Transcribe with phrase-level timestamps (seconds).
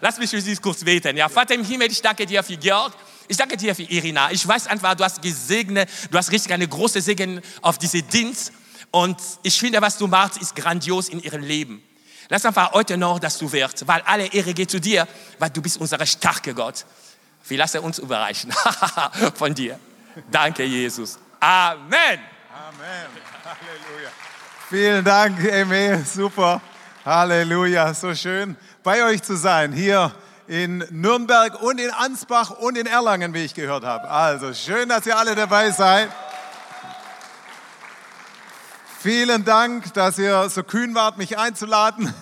[0.00, 1.16] Lass mich für Sie kurz beten.
[1.16, 2.92] Ja, Vater im Himmel, ich danke dir für Georg.
[3.28, 4.30] Ich danke dir für Irina.
[4.30, 8.52] Ich weiß einfach, du hast gesegnet, du hast richtig eine große Segen auf diese Dienst.
[8.90, 11.82] Und ich finde, was du machst, ist grandios in ihrem Leben.
[12.28, 15.06] Lass einfach heute noch, dass du wirst, weil alle Ehre geht zu dir,
[15.38, 16.84] weil du bist unser starker Gott.
[17.48, 18.52] Wir lassen uns überreichen
[19.34, 19.78] von dir.
[20.30, 21.18] Danke, Jesus.
[21.38, 21.90] Amen.
[21.90, 22.20] Amen.
[23.44, 24.10] Halleluja.
[24.68, 26.04] Vielen Dank, Emil.
[26.04, 26.60] Super.
[27.04, 27.94] Halleluja.
[27.94, 28.56] So schön,
[28.86, 29.72] bei euch zu sein.
[29.72, 30.12] Hier
[30.46, 34.08] in Nürnberg und in Ansbach und in Erlangen, wie ich gehört habe.
[34.08, 36.08] Also schön, dass ihr alle dabei seid.
[39.00, 42.14] Vielen Dank, dass ihr so kühn wart, mich einzuladen.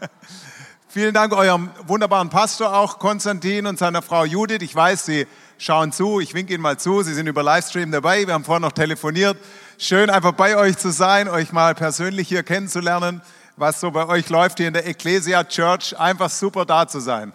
[0.88, 4.62] Vielen Dank eurem wunderbaren Pastor auch, Konstantin und seiner Frau Judith.
[4.62, 5.26] Ich weiß, Sie
[5.58, 6.20] schauen zu.
[6.20, 7.02] Ich winke Ihnen mal zu.
[7.02, 8.26] Sie sind über Livestream dabei.
[8.26, 9.36] Wir haben vorhin noch telefoniert.
[9.76, 13.20] Schön, einfach bei euch zu sein, euch mal persönlich hier kennenzulernen,
[13.56, 15.98] was so bei euch läuft hier in der Ecclesia Church.
[15.98, 17.32] Einfach super da zu sein.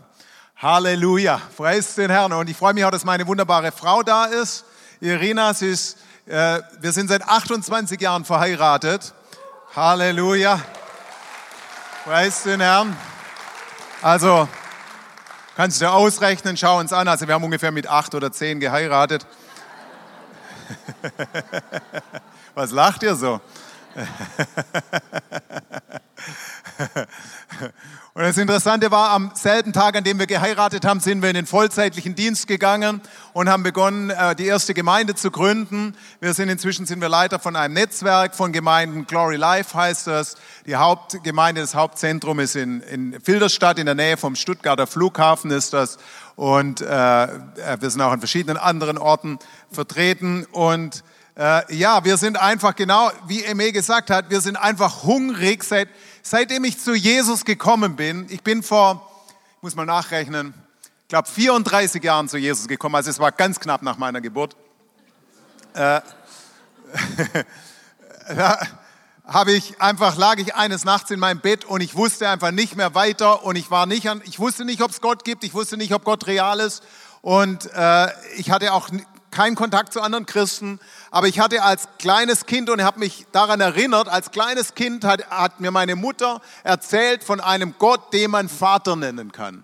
[0.58, 1.42] Halleluja.
[1.56, 2.34] Preis den Herrn.
[2.34, 4.66] Und ich freue mich auch, dass meine wunderbare Frau da ist.
[5.00, 9.14] Irina, sie ist äh, wir sind seit 28 Jahren verheiratet.
[9.74, 10.60] Halleluja.
[12.04, 12.98] Preis den Herrn.
[14.02, 14.50] Also,
[15.56, 17.08] kannst du ausrechnen, schau uns an.
[17.08, 19.26] Also, wir haben ungefähr mit acht oder zehn geheiratet.
[22.56, 23.40] Was lacht ihr so?
[28.18, 31.36] Und das Interessante war, am selben Tag, an dem wir geheiratet haben, sind wir in
[31.36, 33.00] den vollzeitlichen Dienst gegangen
[33.34, 35.96] und haben begonnen, äh, die erste Gemeinde zu gründen.
[36.20, 39.06] Wir sind inzwischen sind wir Leiter von einem Netzwerk von Gemeinden.
[39.06, 40.36] Glory Life heißt das.
[40.66, 45.74] Die Hauptgemeinde, das Hauptzentrum ist in, in Filderstadt, in der Nähe vom Stuttgarter Flughafen ist
[45.74, 46.00] das.
[46.36, 47.30] Und äh, äh
[47.80, 49.38] wir sind auch an verschiedenen anderen Orten
[49.72, 50.46] vertreten.
[50.52, 51.04] Und
[51.38, 55.88] äh, ja, wir sind einfach genau, wie Eme gesagt hat, wir sind einfach hungrig seit
[56.30, 59.10] seitdem ich zu Jesus gekommen bin, ich bin vor,
[59.58, 60.54] ich muss mal nachrechnen,
[61.04, 64.58] ich glaube 34 Jahren zu Jesus gekommen, also es war ganz knapp nach meiner Geburt.
[65.74, 66.02] Äh,
[69.26, 72.76] habe ich einfach lag ich eines Nachts in meinem Bett und ich wusste einfach nicht
[72.76, 75.54] mehr weiter und ich war nicht an, ich wusste nicht, ob es Gott gibt, ich
[75.54, 76.84] wusste nicht, ob Gott real ist
[77.22, 78.90] und äh, ich hatte auch
[79.32, 80.80] keinen Kontakt zu anderen Christen,
[81.12, 85.30] aber ich hatte als kleines Kind und habe mich daran erinnert, als kleines Kind hat,
[85.30, 89.64] hat mir meine Mutter erzählt von einem Gott, den man Vater nennen kann.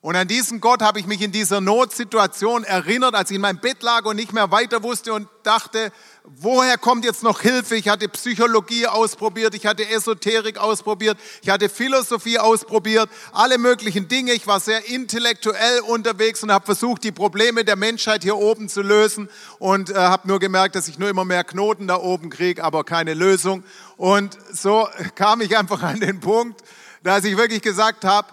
[0.00, 3.58] Und an diesen Gott habe ich mich in dieser Notsituation erinnert, als ich in meinem
[3.58, 5.92] Bett lag und nicht mehr weiter wusste und dachte,
[6.36, 7.76] woher kommt jetzt noch Hilfe?
[7.76, 14.32] Ich hatte Psychologie ausprobiert, ich hatte Esoterik ausprobiert, ich hatte Philosophie ausprobiert, alle möglichen Dinge.
[14.32, 18.82] Ich war sehr intellektuell unterwegs und habe versucht, die Probleme der Menschheit hier oben zu
[18.82, 19.28] lösen
[19.58, 22.84] und äh, habe nur gemerkt, dass ich nur immer mehr Knoten da oben kriege, aber
[22.84, 23.64] keine Lösung.
[23.96, 26.62] Und so kam ich einfach an den Punkt,
[27.02, 28.28] dass ich wirklich gesagt habe,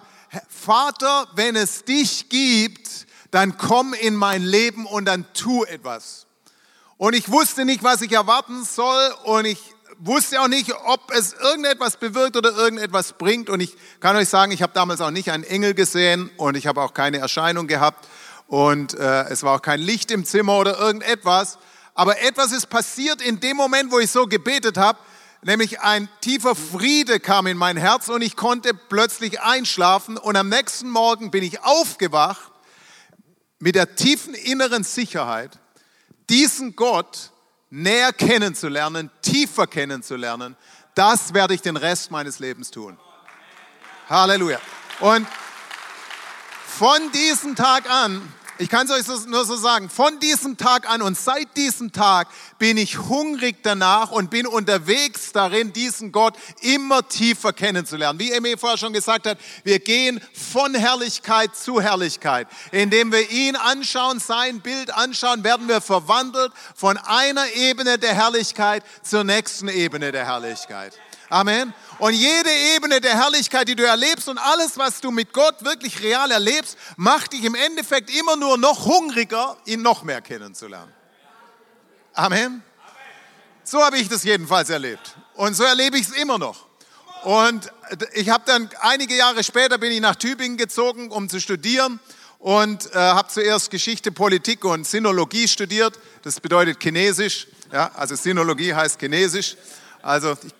[0.48, 6.25] Vater, wenn es dich gibt, dann komm in mein Leben und dann tu etwas.
[6.98, 9.14] Und ich wusste nicht, was ich erwarten soll.
[9.24, 9.58] Und ich
[9.98, 13.50] wusste auch nicht, ob es irgendetwas bewirkt oder irgendetwas bringt.
[13.50, 16.30] Und ich kann euch sagen, ich habe damals auch nicht einen Engel gesehen.
[16.36, 18.06] Und ich habe auch keine Erscheinung gehabt.
[18.46, 21.58] Und äh, es war auch kein Licht im Zimmer oder irgendetwas.
[21.94, 24.98] Aber etwas ist passiert in dem Moment, wo ich so gebetet habe,
[25.42, 30.18] nämlich ein tiefer Friede kam in mein Herz und ich konnte plötzlich einschlafen.
[30.18, 32.52] Und am nächsten Morgen bin ich aufgewacht
[33.58, 35.58] mit der tiefen inneren Sicherheit,
[36.28, 37.30] diesen Gott
[37.70, 40.56] näher kennenzulernen, tiefer kennenzulernen.
[40.94, 42.98] Das werde ich den Rest meines Lebens tun.
[44.08, 44.60] Halleluja.
[45.00, 45.26] Und
[46.66, 51.02] von diesem Tag an ich kann es euch nur so sagen, von diesem Tag an
[51.02, 52.28] und seit diesem Tag
[52.58, 58.18] bin ich hungrig danach und bin unterwegs darin, diesen Gott immer tiefer kennenzulernen.
[58.18, 62.48] Wie Emil vorher schon gesagt hat, wir gehen von Herrlichkeit zu Herrlichkeit.
[62.72, 68.82] Indem wir ihn anschauen, sein Bild anschauen, werden wir verwandelt von einer Ebene der Herrlichkeit
[69.02, 70.98] zur nächsten Ebene der Herrlichkeit.
[71.28, 71.74] Amen.
[71.98, 76.02] Und jede Ebene der Herrlichkeit, die du erlebst und alles, was du mit Gott wirklich
[76.02, 80.92] real erlebst, macht dich im Endeffekt immer nur noch hungriger, ihn noch mehr kennenzulernen.
[82.14, 82.62] Amen.
[83.64, 85.16] So habe ich das jedenfalls erlebt.
[85.34, 86.66] Und so erlebe ich es immer noch.
[87.24, 87.72] Und
[88.12, 91.98] ich habe dann einige Jahre später bin ich nach Tübingen gezogen, um zu studieren
[92.38, 95.98] und äh, habe zuerst Geschichte, Politik und Sinologie studiert.
[96.22, 97.48] Das bedeutet Chinesisch.
[97.72, 99.56] Ja, also Sinologie heißt Chinesisch.
[100.02, 100.54] Also ich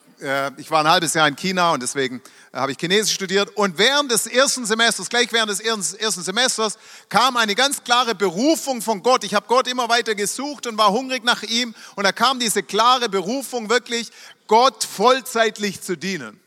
[0.56, 2.22] ich war ein halbes Jahr in China und deswegen
[2.52, 3.50] äh, habe ich Chinesisch studiert.
[3.56, 6.78] Und während des ersten Semesters, gleich während des ersten Semesters,
[7.08, 9.24] kam eine ganz klare Berufung von Gott.
[9.24, 11.74] Ich habe Gott immer weiter gesucht und war hungrig nach ihm.
[11.96, 14.10] Und da kam diese klare Berufung, wirklich
[14.46, 16.40] Gott vollzeitlich zu dienen.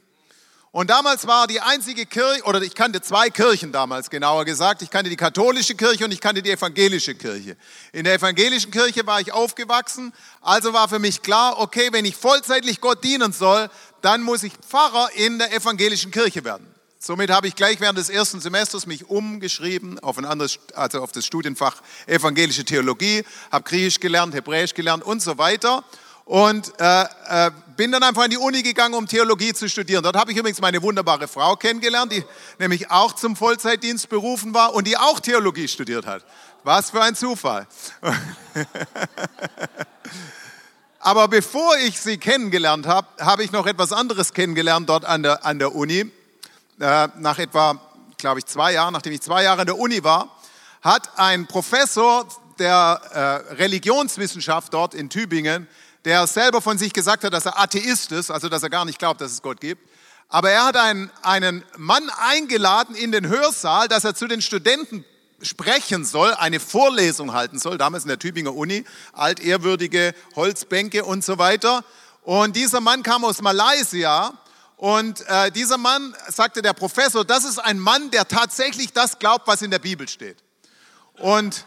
[0.71, 4.83] Und damals war die einzige Kirche, oder ich kannte zwei Kirchen damals genauer gesagt.
[4.83, 7.57] Ich kannte die katholische Kirche und ich kannte die evangelische Kirche.
[7.91, 12.15] In der evangelischen Kirche war ich aufgewachsen, also war für mich klar, okay, wenn ich
[12.15, 13.67] vollzeitlich Gott dienen soll,
[14.01, 16.67] dann muss ich Pfarrer in der evangelischen Kirche werden.
[16.99, 21.11] Somit habe ich gleich während des ersten Semesters mich umgeschrieben auf ein anderes, also auf
[21.11, 25.83] das Studienfach evangelische Theologie, habe Griechisch gelernt, Hebräisch gelernt und so weiter
[26.29, 30.03] und äh, äh, bin dann einfach in die Uni gegangen, um Theologie zu studieren.
[30.03, 32.23] Dort habe ich übrigens meine wunderbare Frau kennengelernt, die
[32.59, 36.23] nämlich auch zum Vollzeitdienst berufen war und die auch Theologie studiert hat.
[36.63, 37.65] Was für ein Zufall.
[40.99, 45.43] Aber bevor ich sie kennengelernt habe, habe ich noch etwas anderes kennengelernt dort an der,
[45.43, 46.11] an der Uni.
[46.79, 47.81] Äh, nach etwa,
[48.19, 50.29] glaube ich, zwei Jahren, nachdem ich zwei Jahre an der Uni war,
[50.83, 52.27] hat ein Professor
[52.59, 53.01] der
[53.49, 55.67] äh, Religionswissenschaft dort in Tübingen
[56.05, 58.99] der selber von sich gesagt hat, dass er Atheist ist, also dass er gar nicht
[58.99, 59.81] glaubt, dass es Gott gibt.
[60.29, 65.03] Aber er hat einen, einen Mann eingeladen in den Hörsaal, dass er zu den Studenten
[65.41, 71.37] sprechen soll, eine Vorlesung halten soll, damals in der Tübinger Uni, altehrwürdige Holzbänke und so
[71.37, 71.83] weiter.
[72.21, 74.33] Und dieser Mann kam aus Malaysia
[74.77, 79.47] und äh, dieser Mann, sagte der Professor, das ist ein Mann, der tatsächlich das glaubt,
[79.47, 80.37] was in der Bibel steht.
[81.13, 81.65] Und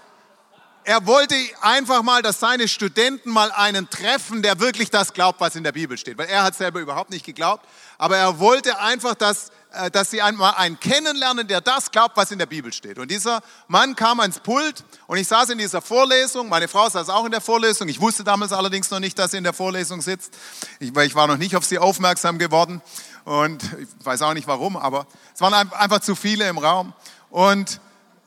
[0.84, 5.54] er wollte einfach mal, dass seine Studenten mal einen treffen, der wirklich das glaubt, was
[5.54, 6.18] in der Bibel steht.
[6.18, 7.64] Weil er hat selber überhaupt nicht geglaubt.
[7.98, 12.32] Aber er wollte einfach, dass, äh, dass sie einmal einen kennenlernen, der das glaubt, was
[12.32, 12.98] in der Bibel steht.
[12.98, 16.48] Und dieser Mann kam ans Pult und ich saß in dieser Vorlesung.
[16.48, 17.88] Meine Frau saß auch in der Vorlesung.
[17.88, 20.34] Ich wusste damals allerdings noch nicht, dass sie in der Vorlesung sitzt.
[20.80, 22.82] Ich, ich war noch nicht auf sie aufmerksam geworden.
[23.24, 26.92] Und ich weiß auch nicht warum, aber es waren einfach zu viele im Raum.
[27.30, 27.80] Und,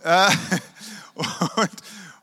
[0.04, 0.30] äh,
[1.16, 1.70] und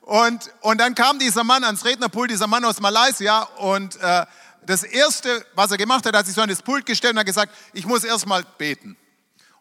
[0.03, 4.27] und, und dann kam dieser Mann ans Rednerpult, dieser Mann aus Malaysia und äh,
[4.67, 7.27] das Erste, was er gemacht hat, hat sich so an das Pult gestellt und hat
[7.27, 8.97] gesagt, ich muss erstmal beten.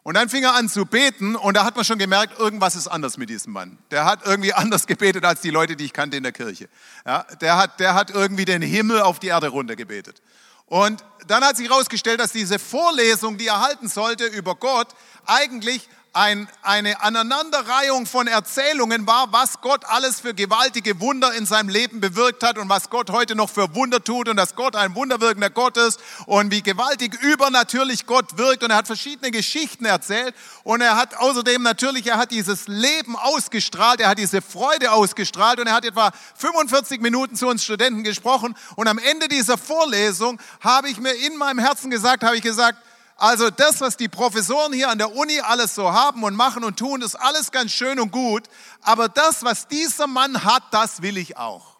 [0.04, 2.88] Und dann fing er an zu beten und da hat man schon gemerkt, irgendwas ist
[2.88, 3.78] anders mit diesem Mann.
[3.92, 6.68] Der hat irgendwie anders gebetet als die Leute, die ich kannte in der Kirche.
[7.06, 10.20] Ja, der, hat, der hat irgendwie den Himmel auf die Erde runter gebetet.
[10.66, 14.88] Und dann hat sich herausgestellt, dass diese Vorlesung, die er halten sollte über Gott,
[15.24, 21.70] eigentlich ein, eine Aneinanderreihung von Erzählungen war, was Gott alles für gewaltige Wunder in seinem
[21.70, 24.94] Leben bewirkt hat und was Gott heute noch für Wunder tut und dass Gott ein
[24.94, 28.62] wunderwirkender Gott ist und wie gewaltig übernatürlich Gott wirkt.
[28.62, 33.16] Und er hat verschiedene Geschichten erzählt und er hat außerdem natürlich, er hat dieses Leben
[33.16, 38.04] ausgestrahlt, er hat diese Freude ausgestrahlt und er hat etwa 45 Minuten zu uns Studenten
[38.04, 38.54] gesprochen.
[38.76, 42.76] Und am Ende dieser Vorlesung habe ich mir in meinem Herzen gesagt, habe ich gesagt,
[43.22, 46.76] also das, was die Professoren hier an der Uni alles so haben und machen und
[46.76, 48.42] tun, ist alles ganz schön und gut.
[48.80, 51.76] Aber das, was dieser Mann hat, das will ich auch.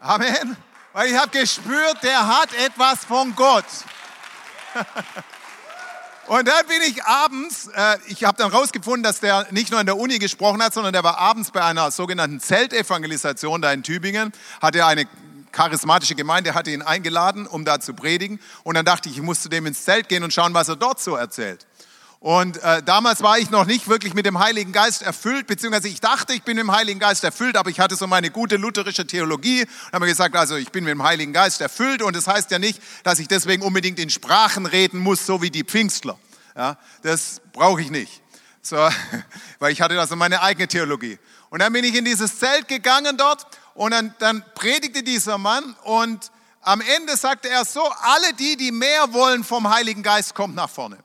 [0.00, 0.56] Amen.
[0.94, 3.64] Weil ich habe gespürt, der hat etwas von Gott.
[6.26, 9.86] Und dann bin ich abends, äh, ich habe dann rausgefunden, dass der nicht nur an
[9.86, 14.32] der Uni gesprochen hat, sondern der war abends bei einer sogenannten Zeltevangelisation da in Tübingen,
[14.60, 15.08] hatte eine
[15.52, 18.40] charismatische Gemeinde hatte ihn eingeladen, um da zu predigen.
[18.64, 20.76] Und dann dachte ich, ich muss zu dem ins Zelt gehen und schauen, was er
[20.76, 21.66] dort so erzählt.
[22.20, 26.02] Und äh, damals war ich noch nicht wirklich mit dem Heiligen Geist erfüllt, beziehungsweise ich
[26.02, 29.06] dachte, ich bin mit dem Heiligen Geist erfüllt, aber ich hatte so meine gute lutherische
[29.06, 32.50] Theologie und habe gesagt, also ich bin mit dem Heiligen Geist erfüllt und das heißt
[32.50, 36.18] ja nicht, dass ich deswegen unbedingt in Sprachen reden muss, so wie die Pfingstler.
[36.54, 38.20] Ja, das brauche ich nicht.
[38.60, 38.76] So,
[39.58, 41.18] weil ich hatte also meine eigene Theologie.
[41.48, 43.46] Und dann bin ich in dieses Zelt gegangen dort
[43.80, 48.72] und dann, dann predigte dieser Mann und am Ende sagte er so, alle die, die
[48.72, 50.98] mehr wollen vom Heiligen Geist, kommt nach vorne.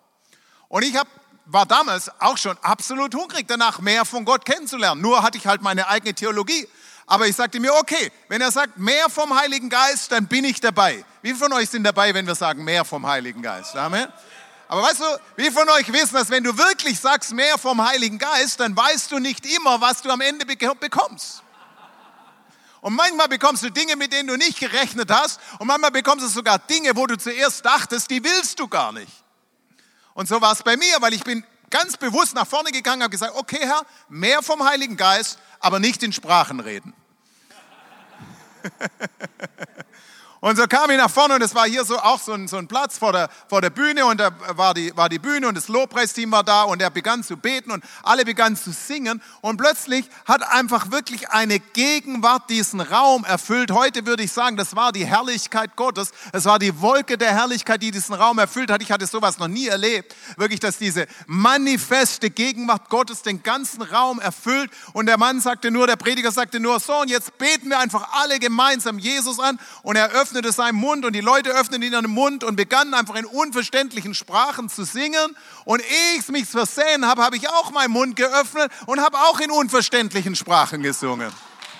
[0.67, 1.07] Und ich hab,
[1.45, 4.99] war damals auch schon absolut hungrig danach, mehr von Gott kennenzulernen.
[4.99, 6.67] Nur hatte ich halt meine eigene Theologie.
[7.05, 10.59] Aber ich sagte mir, okay, wenn er sagt mehr vom Heiligen Geist, dann bin ich
[10.59, 11.05] dabei.
[11.21, 13.77] Wie viele von euch sind dabei, wenn wir sagen mehr vom Heiligen Geist?
[13.77, 14.09] Amen.
[14.67, 15.05] Aber weißt du,
[15.37, 19.13] wie von euch wissen, dass wenn du wirklich sagst mehr vom Heiligen Geist, dann weißt
[19.13, 21.44] du nicht immer, was du am Ende bekommst.
[22.85, 25.39] Und manchmal bekommst du Dinge, mit denen du nicht gerechnet hast.
[25.57, 29.11] Und manchmal bekommst du sogar Dinge, wo du zuerst dachtest, die willst du gar nicht.
[30.13, 33.09] Und so war es bei mir, weil ich bin ganz bewusst nach vorne gegangen, habe
[33.09, 36.93] gesagt, okay Herr, mehr vom Heiligen Geist, aber nicht in Sprachen reden.
[40.45, 42.57] Und so kam ich nach vorne und es war hier so auch so ein, so
[42.57, 45.57] ein Platz vor der, vor der Bühne und da war die, war die Bühne und
[45.57, 49.57] das Lobpreisteam war da und er begann zu beten und alle begannen zu singen und
[49.57, 53.71] plötzlich hat einfach wirklich eine Gegenwart diesen Raum erfüllt.
[53.71, 56.11] Heute würde ich sagen, das war die Herrlichkeit Gottes.
[56.31, 58.83] Es war die Wolke der Herrlichkeit, die diesen Raum erfüllt hat.
[58.83, 60.15] Ich hatte sowas noch nie erlebt.
[60.37, 65.87] Wirklich, dass diese manifeste Gegenwart Gottes den ganzen Raum erfüllt und der Mann sagte nur,
[65.87, 69.95] der Prediger sagte nur, so und jetzt beten wir einfach alle gemeinsam Jesus an und
[69.95, 73.23] er öffnet öffnete seinen Mund und die Leute öffneten ihren Mund und begannen einfach in
[73.23, 75.37] unverständlichen Sprachen zu singen.
[75.63, 79.39] Und ehe ich mich versehen habe, habe ich auch meinen Mund geöffnet und habe auch
[79.39, 81.31] in unverständlichen Sprachen gesungen.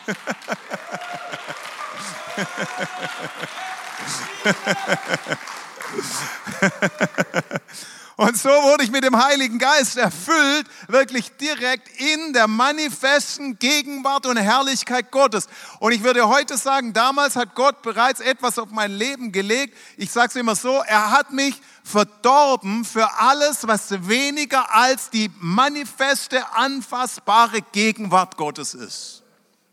[8.18, 14.26] Und so wurde ich mit dem Heiligen Geist erfüllt, wirklich direkt in der manifesten Gegenwart
[14.26, 15.48] und Herrlichkeit Gottes.
[15.80, 19.76] Und ich würde heute sagen, damals hat Gott bereits etwas auf mein Leben gelegt.
[19.98, 25.30] Ich sage es immer so, er hat mich verdorben für alles, was weniger als die
[25.40, 29.24] manifeste, anfassbare Gegenwart Gottes ist.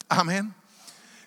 [0.09, 0.53] Amen.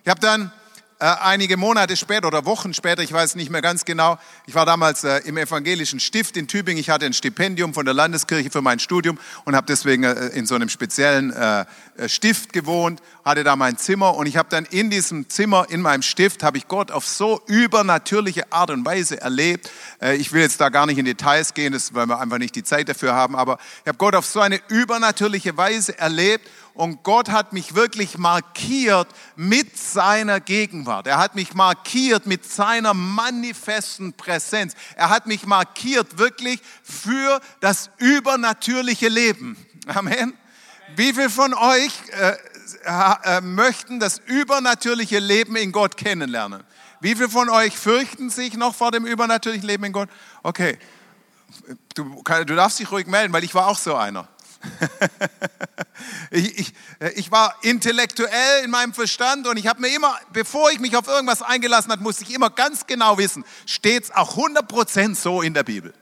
[0.03, 0.51] Ich habe dann
[0.97, 4.65] äh, einige Monate später oder Wochen später, ich weiß nicht mehr ganz genau, ich war
[4.65, 8.61] damals äh, im evangelischen Stift in Tübingen, ich hatte ein Stipendium von der Landeskirche für
[8.61, 11.65] mein Studium und habe deswegen äh, in so einem speziellen äh,
[11.97, 15.81] äh, Stift gewohnt, hatte da mein Zimmer und ich habe dann in diesem Zimmer, in
[15.81, 19.69] meinem Stift, habe ich Gott auf so übernatürliche Art und Weise erlebt.
[20.17, 22.63] Ich will jetzt da gar nicht in Details gehen, das, weil wir einfach nicht die
[22.63, 27.29] Zeit dafür haben, aber ich habe Gott auf so eine übernatürliche Weise erlebt und Gott
[27.29, 31.07] hat mich wirklich markiert mit seiner Gegenwart.
[31.07, 34.73] Er hat mich markiert mit seiner manifesten Präsenz.
[34.95, 39.57] Er hat mich markiert wirklich für das übernatürliche Leben.
[39.87, 40.33] Amen.
[40.97, 42.35] Wie viele von euch äh,
[42.83, 46.63] äh, möchten das übernatürliche Leben in Gott kennenlernen?
[46.99, 50.09] Wie viele von euch fürchten sich noch vor dem übernatürlichen Leben in Gott?
[50.43, 50.77] Okay,
[51.93, 54.27] du, du darfst dich ruhig melden, weil ich war auch so einer.
[56.31, 56.73] ich, ich,
[57.15, 61.07] ich, war intellektuell in meinem Verstand und ich habe mir immer, bevor ich mich auf
[61.07, 65.53] irgendwas eingelassen habe, musste ich immer ganz genau wissen, steht es auch 100% so in
[65.53, 65.93] der Bibel.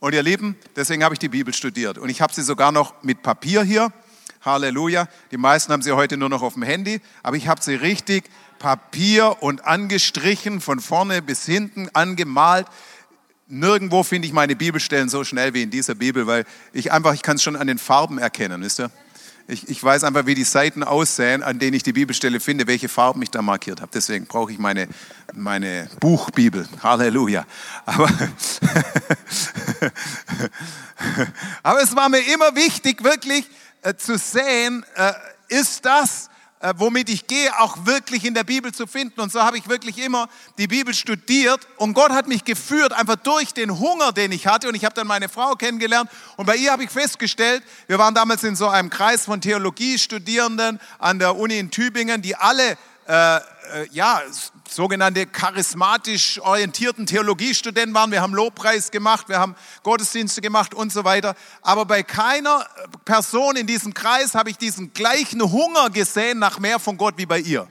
[0.00, 3.02] Und ihr Lieben, deswegen habe ich die Bibel studiert und ich habe sie sogar noch
[3.02, 3.92] mit Papier hier.
[4.44, 5.08] Halleluja.
[5.32, 8.24] Die meisten haben sie heute nur noch auf dem Handy, aber ich habe sie richtig
[8.58, 12.66] Papier und angestrichen, von vorne bis hinten angemalt.
[13.50, 17.22] Nirgendwo finde ich meine Bibelstellen so schnell wie in dieser Bibel, weil ich einfach, ich
[17.22, 18.90] kann es schon an den Farben erkennen, wisst ihr?
[19.50, 22.90] Ich, ich, weiß einfach, wie die Seiten aussehen, an denen ich die Bibelstelle finde, welche
[22.90, 23.90] Farben ich da markiert habe.
[23.94, 24.88] Deswegen brauche ich meine,
[25.32, 26.68] meine Buchbibel.
[26.82, 27.46] Halleluja.
[27.86, 28.10] Aber,
[31.62, 33.48] aber es war mir immer wichtig, wirklich
[33.80, 35.12] äh, zu sehen, äh,
[35.48, 36.27] ist das,
[36.60, 39.20] äh, womit ich gehe, auch wirklich in der Bibel zu finden.
[39.20, 43.16] Und so habe ich wirklich immer die Bibel studiert und Gott hat mich geführt, einfach
[43.16, 44.68] durch den Hunger, den ich hatte.
[44.68, 48.14] Und ich habe dann meine Frau kennengelernt und bei ihr habe ich festgestellt, wir waren
[48.14, 53.40] damals in so einem Kreis von Theologiestudierenden an der Uni in Tübingen, die alle äh,
[53.72, 54.22] äh, ja,
[54.68, 58.10] sogenannte charismatisch orientierten Theologiestudenten waren.
[58.10, 61.34] Wir haben Lobpreis gemacht, wir haben Gottesdienste gemacht und so weiter.
[61.62, 62.66] Aber bei keiner
[63.04, 67.26] Person in diesem Kreis habe ich diesen gleichen Hunger gesehen nach mehr von Gott wie
[67.26, 67.68] bei ihr.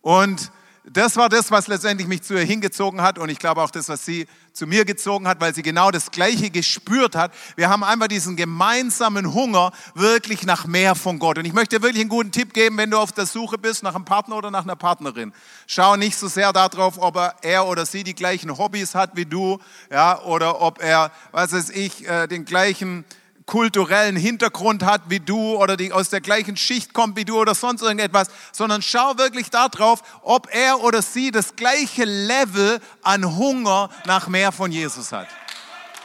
[0.00, 0.50] Und
[0.84, 3.88] das war das, was letztendlich mich zu ihr hingezogen hat und ich glaube auch das,
[3.88, 7.32] was sie zu mir gezogen hat, weil sie genau das Gleiche gespürt hat.
[7.54, 11.38] Wir haben einfach diesen gemeinsamen Hunger wirklich nach mehr von Gott.
[11.38, 13.84] Und ich möchte dir wirklich einen guten Tipp geben, wenn du auf der Suche bist
[13.84, 15.32] nach einem Partner oder nach einer Partnerin.
[15.68, 19.24] Schau nicht so sehr darauf, ob er, er oder sie die gleichen Hobbys hat wie
[19.26, 19.58] du,
[19.90, 23.04] ja, oder ob er, was weiß ich, äh, den gleichen
[23.46, 27.54] kulturellen Hintergrund hat wie du oder die aus der gleichen Schicht kommt wie du oder
[27.54, 33.90] sonst irgendetwas, sondern schau wirklich darauf, ob er oder sie das gleiche Level an Hunger
[34.06, 35.28] nach mehr von Jesus hat.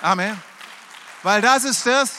[0.01, 0.41] Amen.
[1.23, 2.11] Weil das ist das,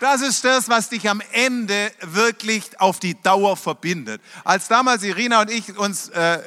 [0.00, 4.22] das ist das, was dich am Ende wirklich auf die Dauer verbindet.
[4.44, 6.42] Als damals Irina und ich uns äh,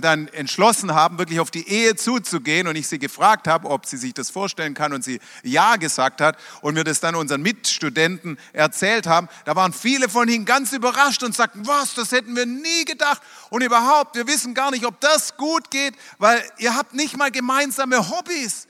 [0.00, 3.96] dann entschlossen haben, wirklich auf die Ehe zuzugehen und ich sie gefragt habe, ob sie
[3.96, 8.38] sich das vorstellen kann und sie ja gesagt hat und wir das dann unseren Mitstudenten
[8.52, 12.46] erzählt haben, da waren viele von ihnen ganz überrascht und sagten, was, das hätten wir
[12.46, 13.20] nie gedacht
[13.50, 17.30] und überhaupt, wir wissen gar nicht, ob das gut geht, weil ihr habt nicht mal
[17.30, 18.68] gemeinsame Hobbys.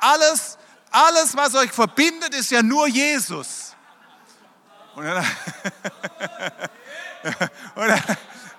[0.00, 0.58] Alles,
[0.90, 3.74] alles, was euch verbindet, ist ja nur Jesus.
[4.94, 5.24] Und dann,
[7.74, 8.02] und dann,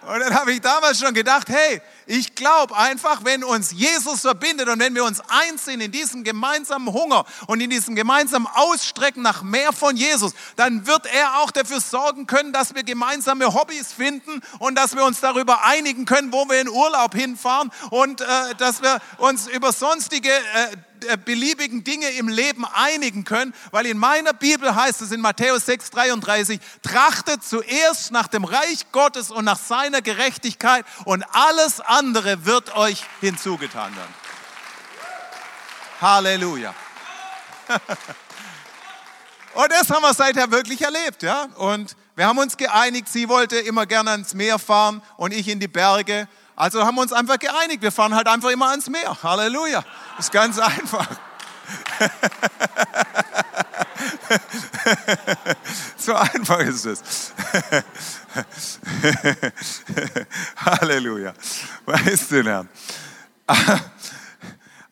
[0.02, 1.82] und dann habe ich damals schon gedacht, hey,
[2.14, 6.26] ich glaube einfach, wenn uns Jesus verbindet und wenn wir uns eins sind in diesem
[6.26, 11.52] gemeinsamen Hunger und in diesem gemeinsamen Ausstrecken nach mehr von Jesus, dann wird er auch
[11.52, 16.34] dafür sorgen können, dass wir gemeinsame Hobbys finden und dass wir uns darüber einigen können,
[16.34, 18.26] wo wir in Urlaub hinfahren und äh,
[18.58, 20.76] dass wir uns über sonstige äh,
[21.26, 26.60] beliebigen Dinge im Leben einigen können, weil in meiner Bibel heißt es in Matthäus 6:33,
[26.82, 33.04] trachtet zuerst nach dem Reich Gottes und nach seiner Gerechtigkeit und alles andere wird euch
[33.20, 34.14] hinzugetan werden.
[36.02, 36.74] Halleluja.
[39.54, 41.44] Und das haben wir seither wirklich erlebt, ja.
[41.56, 45.60] Und wir haben uns geeinigt, sie wollte immer gerne ans Meer fahren und ich in
[45.60, 46.28] die Berge.
[46.62, 47.82] Also haben wir uns einfach geeinigt.
[47.82, 49.18] Wir fahren halt einfach immer ans Meer.
[49.24, 49.84] Halleluja.
[50.20, 51.08] Ist ganz einfach.
[55.98, 57.34] so einfach ist es.
[60.58, 61.34] Halleluja.
[61.88, 62.68] Weißt du, Herr?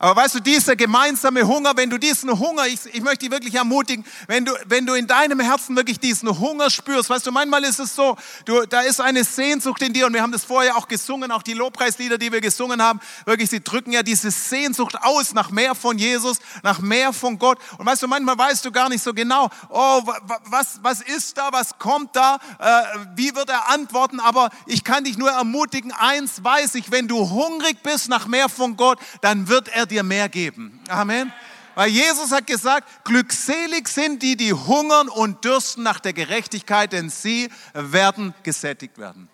[0.02, 3.56] Aber weißt du, dieser gemeinsame Hunger, wenn du diesen Hunger, ich, ich möchte dich wirklich
[3.56, 7.66] ermutigen, wenn du, wenn du in deinem Herzen wirklich diesen Hunger spürst, weißt du, manchmal
[7.66, 8.16] ist es so,
[8.46, 11.44] du, da ist eine Sehnsucht in dir und wir haben das vorher auch gesungen, auch
[11.44, 15.76] die Lobpreislieder, die wir gesungen haben, wirklich, sie drücken ja diese Sehnsucht aus nach mehr
[15.76, 17.60] von Jesus, nach mehr von Gott.
[17.78, 20.02] Und weißt du, manchmal weißt du gar nicht so genau, oh,
[20.46, 25.04] was, was ist da, was kommt da, äh, wie wird er antworten, aber ich kann
[25.04, 29.50] dich nur ermutigen, eins weiß ich, wenn du hungrig bist nach mehr von Gott, dann
[29.50, 30.80] wird er dir mehr geben.
[30.88, 31.32] Amen.
[31.76, 37.10] Weil Jesus hat gesagt, glückselig sind die, die hungern und dürsten nach der Gerechtigkeit, denn
[37.10, 39.30] sie werden gesättigt werden.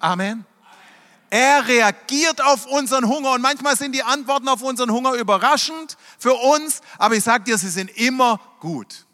[0.00, 0.44] Amen.
[1.30, 6.34] Er reagiert auf unseren Hunger und manchmal sind die Antworten auf unseren Hunger überraschend für
[6.34, 9.06] uns, aber ich sage dir, sie sind immer gut.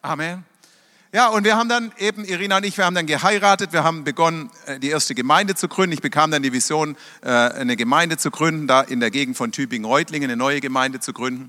[0.00, 0.47] Amen.
[1.10, 4.04] Ja, und wir haben dann eben, Irina und ich, wir haben dann geheiratet, wir haben
[4.04, 5.94] begonnen, äh, die erste Gemeinde zu gründen.
[5.94, 9.50] Ich bekam dann die Vision, äh, eine Gemeinde zu gründen, da in der Gegend von
[9.50, 11.48] Tübingen-Reutlingen, eine neue Gemeinde zu gründen.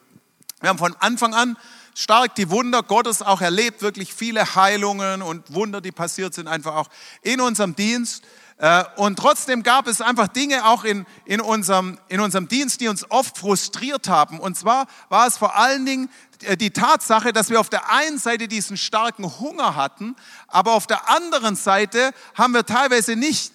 [0.62, 1.58] Wir haben von Anfang an
[1.94, 6.75] stark die Wunder Gottes auch erlebt, wirklich viele Heilungen und Wunder, die passiert sind, einfach
[6.75, 6.88] auch
[7.22, 8.24] in unserem Dienst.
[8.60, 12.88] Äh, und trotzdem gab es einfach Dinge auch in, in, unserem, in unserem Dienst, die
[12.88, 14.39] uns oft frustriert haben.
[14.39, 16.10] Und zwar war es vor allen Dingen
[16.58, 20.15] die Tatsache, dass wir auf der einen Seite diesen starken Hunger hatten,
[20.48, 23.53] aber auf der anderen Seite haben wir teilweise nicht,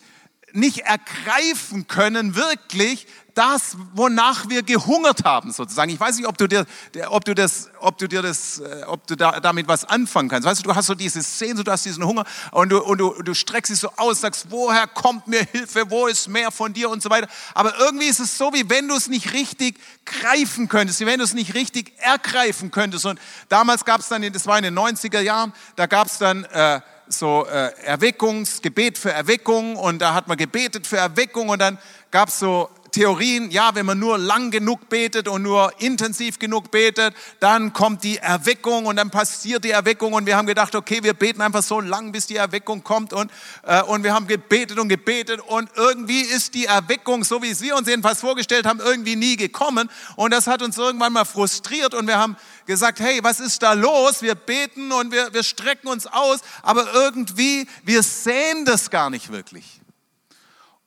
[0.53, 5.91] nicht ergreifen können, wirklich das, wonach wir gehungert haben, sozusagen.
[5.91, 6.67] Ich weiß nicht, ob du dir,
[7.09, 10.49] ob du das, ob du dir das, äh, ob du da, damit was anfangen kannst.
[10.49, 13.23] Weißt du, du hast so diese Sehnsucht, du hast diesen Hunger und du, und du,
[13.23, 16.89] du streckst dich so aus, sagst, woher kommt mir Hilfe, wo ist mehr von dir
[16.91, 17.29] und so weiter.
[17.55, 21.19] Aber irgendwie ist es so, wie wenn du es nicht richtig greifen könntest, wie wenn
[21.19, 23.05] du es nicht richtig ergreifen könntest.
[23.05, 26.45] Und damals gab es dann, das war in den 90er Jahren, da gab es dann,
[26.45, 31.79] äh, so äh, Erweckungsgebet für Erweckung und da hat man gebetet für Erweckung und dann
[32.11, 36.71] gab es so Theorien, ja, wenn man nur lang genug betet und nur intensiv genug
[36.71, 41.03] betet, dann kommt die Erweckung und dann passiert die Erweckung und wir haben gedacht, okay,
[41.03, 43.33] wir beten einfach so lang, bis die Erweckung kommt und,
[43.65, 47.75] äh, und wir haben gebetet und gebetet und irgendwie ist die Erweckung, so wie wir
[47.75, 52.07] uns jedenfalls vorgestellt haben, irgendwie nie gekommen und das hat uns irgendwann mal frustriert und
[52.07, 54.23] wir haben gesagt, hey, was ist da los?
[54.23, 59.33] Wir beten und wir, wir strecken uns aus, aber irgendwie, wir sehen das gar nicht
[59.33, 59.81] wirklich.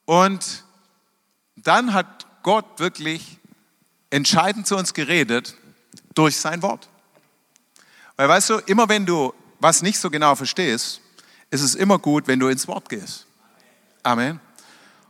[0.06, 0.64] Und
[1.68, 3.40] dann hat Gott wirklich
[4.10, 5.56] entscheidend zu uns geredet
[6.14, 6.88] durch sein Wort.
[8.16, 11.02] Weil weißt du, immer wenn du was nicht so genau verstehst,
[11.50, 13.26] ist es immer gut, wenn du ins Wort gehst.
[14.04, 14.40] Amen.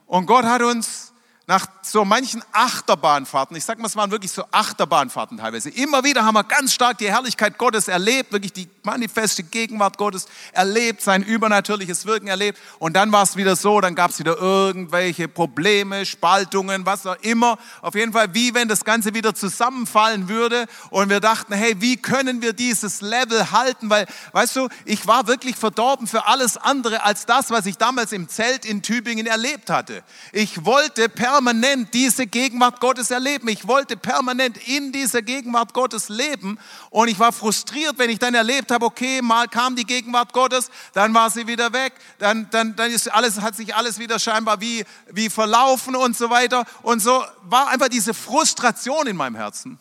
[0.07, 1.13] Und Gott hat uns
[1.49, 5.69] nach so manchen Achterbahnfahrten, ich sag mal, es waren wirklich so Achterbahnfahrten teilweise.
[5.69, 10.25] Immer wieder haben wir ganz stark die Herrlichkeit Gottes erlebt, wirklich die manifeste Gegenwart Gottes
[10.51, 12.59] erlebt, sein übernatürliches Wirken erlebt.
[12.79, 17.15] Und dann war es wieder so, dann gab es wieder irgendwelche Probleme, Spaltungen, was auch
[17.21, 17.57] immer.
[17.81, 20.65] Auf jeden Fall, wie wenn das Ganze wieder zusammenfallen würde.
[20.89, 23.89] Und wir dachten, hey, wie können wir dieses Level halten?
[23.89, 28.11] Weil, weißt du, ich war wirklich verdorben für alles andere als das, was ich damals
[28.11, 30.03] im Zelt in Tübingen erlebt hatte.
[30.33, 33.47] Ich wollte per permanent diese Gegenwart Gottes erleben.
[33.47, 36.57] Ich wollte permanent in dieser Gegenwart Gottes leben
[36.89, 40.71] und ich war frustriert, wenn ich dann erlebt habe, okay, mal kam die Gegenwart Gottes,
[40.93, 44.61] dann war sie wieder weg, dann, dann, dann ist alles, hat sich alles wieder scheinbar
[44.61, 46.65] wie, wie verlaufen und so weiter.
[46.81, 49.77] Und so war einfach diese Frustration in meinem Herzen.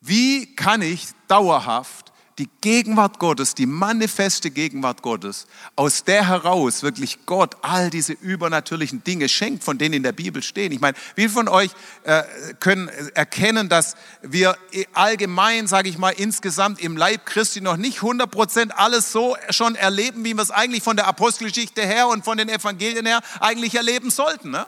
[0.00, 2.11] Wie kann ich dauerhaft
[2.42, 9.04] die Gegenwart Gottes, die manifeste Gegenwart Gottes, aus der heraus wirklich Gott all diese übernatürlichen
[9.04, 10.72] Dinge schenkt, von denen in der Bibel stehen.
[10.72, 11.70] Ich meine, wie von euch
[12.02, 12.24] äh,
[12.58, 14.56] können erkennen, dass wir
[14.92, 20.24] allgemein, sage ich mal, insgesamt im Leib Christi noch nicht 100% alles so schon erleben,
[20.24, 24.10] wie wir es eigentlich von der Apostelgeschichte her und von den Evangelien her eigentlich erleben
[24.10, 24.50] sollten.
[24.50, 24.66] Ne?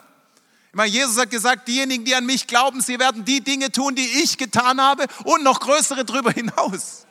[0.85, 4.37] Jesus hat gesagt, diejenigen, die an mich glauben, sie werden die Dinge tun, die ich
[4.37, 7.05] getan habe und noch größere darüber hinaus.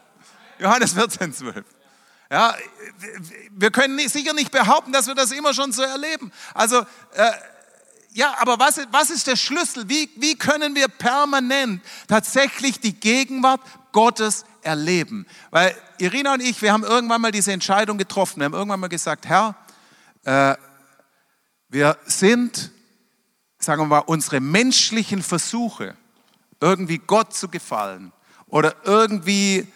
[0.59, 1.65] Johannes 14, 12.
[2.31, 2.55] Ja,
[3.51, 6.33] wir können sicher nicht behaupten, dass wir das immer schon so erleben.
[6.55, 6.81] Also,
[7.15, 7.31] äh,
[8.13, 9.89] ja, aber was, was ist der Schlüssel?
[9.89, 13.61] Wie, wie können wir permanent tatsächlich die Gegenwart
[13.93, 15.27] Gottes erleben?
[15.51, 18.41] Weil Irina und ich, wir haben irgendwann mal diese Entscheidung getroffen.
[18.41, 19.57] Wir haben irgendwann mal gesagt, Herr,
[20.25, 20.55] äh,
[21.69, 22.71] wir sind,
[23.59, 25.97] sagen wir mal, unsere menschlichen Versuche,
[26.61, 28.13] irgendwie Gott zu gefallen
[28.47, 29.67] oder irgendwie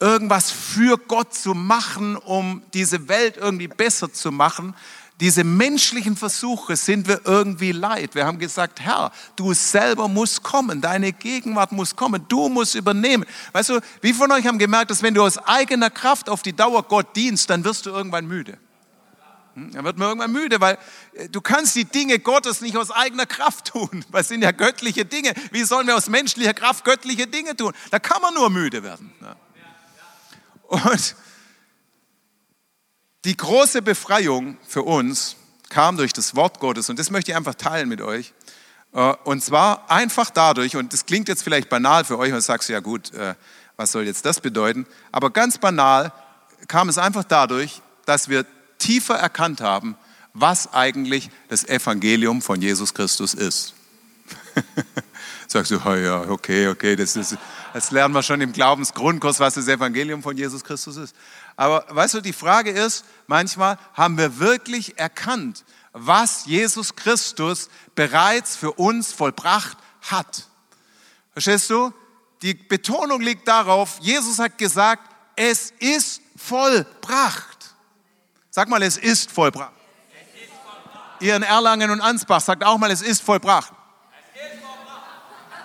[0.00, 4.74] irgendwas für Gott zu machen, um diese Welt irgendwie besser zu machen,
[5.20, 8.14] diese menschlichen Versuche sind wir irgendwie leid.
[8.14, 13.24] Wir haben gesagt, Herr, du selber musst kommen, deine Gegenwart muss kommen, du musst übernehmen.
[13.52, 16.52] Weißt du, wie von euch haben gemerkt, dass wenn du aus eigener Kraft auf die
[16.52, 18.58] Dauer Gott dienst, dann wirst du irgendwann müde.
[19.54, 19.72] Hm?
[19.72, 20.78] Dann wird man irgendwann müde, weil
[21.14, 24.04] äh, du kannst die Dinge Gottes nicht aus eigener Kraft tun.
[24.12, 25.32] Das sind ja göttliche Dinge.
[25.50, 27.72] Wie sollen wir aus menschlicher Kraft göttliche Dinge tun?
[27.90, 29.12] Da kann man nur müde werden.
[30.68, 31.16] Und
[33.24, 35.36] die große Befreiung für uns
[35.70, 38.32] kam durch das Wort Gottes und das möchte ich einfach teilen mit euch.
[38.92, 42.68] Äh, und zwar einfach dadurch, und das klingt jetzt vielleicht banal für euch, und sagst
[42.68, 43.34] ja gut, äh,
[43.76, 44.86] was soll jetzt das bedeuten?
[45.10, 46.12] Aber ganz banal
[46.68, 48.44] kam es einfach dadurch, dass wir
[48.78, 49.96] tiefer erkannt haben,
[50.34, 53.74] was eigentlich das Evangelium von Jesus Christus ist.
[55.50, 57.38] Sagst du, ja, okay, okay, das, ist,
[57.72, 61.16] das lernen wir schon im Glaubensgrundkurs, was das Evangelium von Jesus Christus ist.
[61.56, 68.56] Aber weißt du, die Frage ist, manchmal haben wir wirklich erkannt, was Jesus Christus bereits
[68.56, 70.46] für uns vollbracht hat.
[71.32, 71.94] Verstehst du?
[72.42, 77.74] Die Betonung liegt darauf, Jesus hat gesagt, es ist vollbracht.
[78.50, 79.72] Sag mal, es ist vollbracht.
[80.10, 81.22] Es ist vollbracht.
[81.22, 83.72] Ihr in Erlangen und Ansbach sagt auch mal, es ist vollbracht.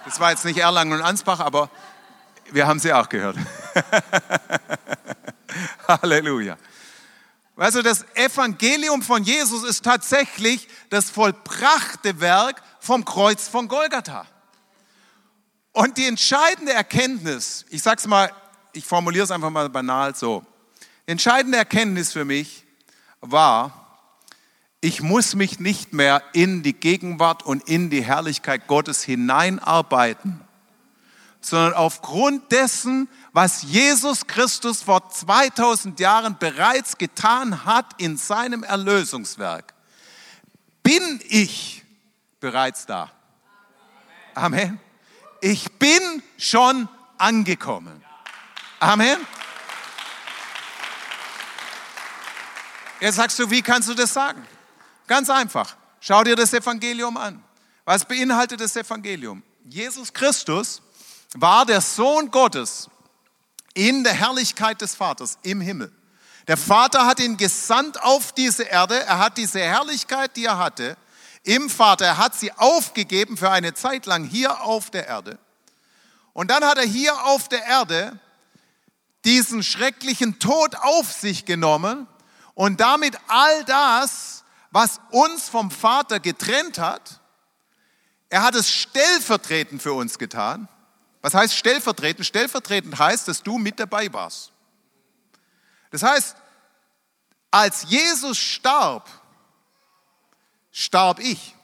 [0.06, 1.70] Das war jetzt nicht Erlangen und Ansbach, aber
[2.52, 3.38] wir haben sie auch gehört.
[5.88, 6.58] Halleluja.
[7.56, 14.26] Du, das Evangelium von Jesus ist tatsächlich das vollbrachte Werk vom Kreuz von Golgatha.
[15.72, 18.32] Und die entscheidende Erkenntnis, ich sag's mal,
[18.74, 20.44] ich formuliere es einfach mal banal so.
[21.08, 22.66] Die entscheidende Erkenntnis für mich
[23.22, 23.83] war,
[24.84, 30.41] ich muss mich nicht mehr in die Gegenwart und in die Herrlichkeit Gottes hineinarbeiten,
[31.39, 39.74] sondern aufgrund dessen, was Jesus Christus vor 2000 Jahren bereits getan hat in seinem Erlösungswerk,
[40.84, 41.86] bin ich
[42.41, 43.10] bereits da.
[44.36, 44.82] Amen.
[45.39, 48.04] Ich bin schon angekommen.
[48.82, 49.17] Amen.
[53.00, 54.46] Jetzt sagst du, wie kannst du das sagen?
[55.08, 55.76] Ganz einfach.
[56.00, 57.44] Schau dir das Evangelium an.
[57.86, 59.44] Was beinhaltet das Evangelium?
[59.66, 60.82] Jesus Christus
[61.34, 62.89] war der Sohn Gottes,
[63.74, 65.92] in der Herrlichkeit des Vaters im Himmel.
[66.48, 69.00] Der Vater hat ihn gesandt auf diese Erde.
[69.04, 70.98] Er hat diese Herrlichkeit, die er hatte,
[71.44, 72.06] im Vater.
[72.06, 75.39] Er hat sie aufgegeben für eine Zeit lang hier auf der Erde.
[76.34, 78.20] Und dann hat er hier auf der Erde
[79.24, 82.08] diesen schrecklichen Tod auf sich genommen
[82.56, 84.33] und damit all das,
[84.73, 87.21] was uns vom Vater getrennt hat,
[88.29, 90.67] er hat es stellvertretend für uns getan.
[91.21, 92.25] Was heißt stellvertretend?
[92.25, 94.51] Stellvertretend heißt, dass du mit dabei warst.
[95.91, 96.36] Das heißt,
[97.51, 99.07] als Jesus starb,
[100.71, 101.55] starb ich.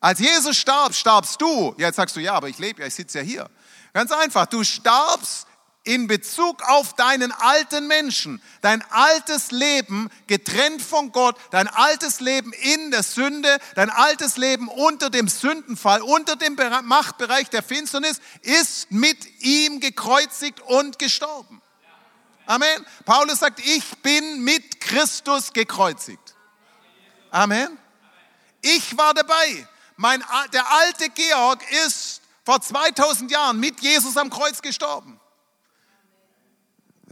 [0.00, 1.76] Als Jesus starb, starbst du.
[1.78, 3.50] Ja, jetzt sagst du, ja, aber ich lebe ja, ich sitze ja hier.
[3.92, 5.46] Ganz einfach, du starbst
[5.84, 12.52] in Bezug auf deinen alten Menschen, dein altes Leben getrennt von Gott, dein altes Leben
[12.54, 18.90] in der Sünde, dein altes Leben unter dem Sündenfall, unter dem Machtbereich der Finsternis, ist
[18.90, 21.60] mit ihm gekreuzigt und gestorben.
[22.46, 22.84] Amen.
[23.04, 26.34] Paulus sagt, ich bin mit Christus gekreuzigt.
[27.30, 27.78] Amen.
[28.62, 29.66] Ich war dabei.
[29.96, 35.20] Mein, der alte Georg ist vor 2000 Jahren mit Jesus am Kreuz gestorben.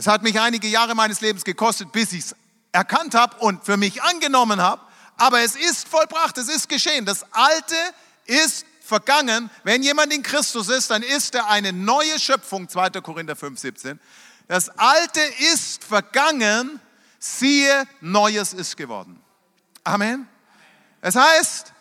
[0.03, 2.37] Es hat mich einige Jahre meines Lebens gekostet, bis ich es
[2.73, 4.83] erkannt habe und für mich angenommen habe.
[5.17, 7.07] Aber es ist vollbracht, es ist geschehen.
[7.07, 7.77] Das Alte
[8.25, 9.49] ist vergangen.
[9.63, 12.69] Wenn jemand in Christus ist, dann ist er eine neue Schöpfung.
[12.69, 12.91] 2.
[13.01, 14.01] Korinther 5, 17.
[14.49, 15.21] Das Alte
[15.53, 16.81] ist vergangen,
[17.21, 19.23] siehe, Neues ist geworden.
[19.85, 20.27] Amen.
[21.01, 21.73] Es heißt,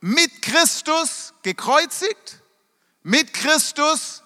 [0.00, 2.40] mit Christus gekreuzigt,
[3.04, 4.19] mit Christus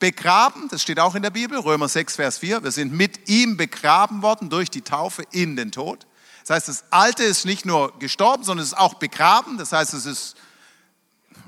[0.00, 3.56] begraben, das steht auch in der Bibel, Römer 6, Vers 4, wir sind mit ihm
[3.56, 6.06] begraben worden durch die Taufe in den Tod.
[6.40, 9.58] Das heißt, das Alte ist nicht nur gestorben, sondern es ist auch begraben.
[9.58, 10.36] Das heißt, es ist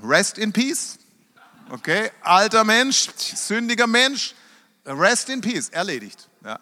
[0.01, 0.99] Rest in Peace.
[1.69, 4.35] Okay, alter Mensch, sündiger Mensch,
[4.85, 6.29] Rest in Peace, erledigt.
[6.45, 6.59] Ja.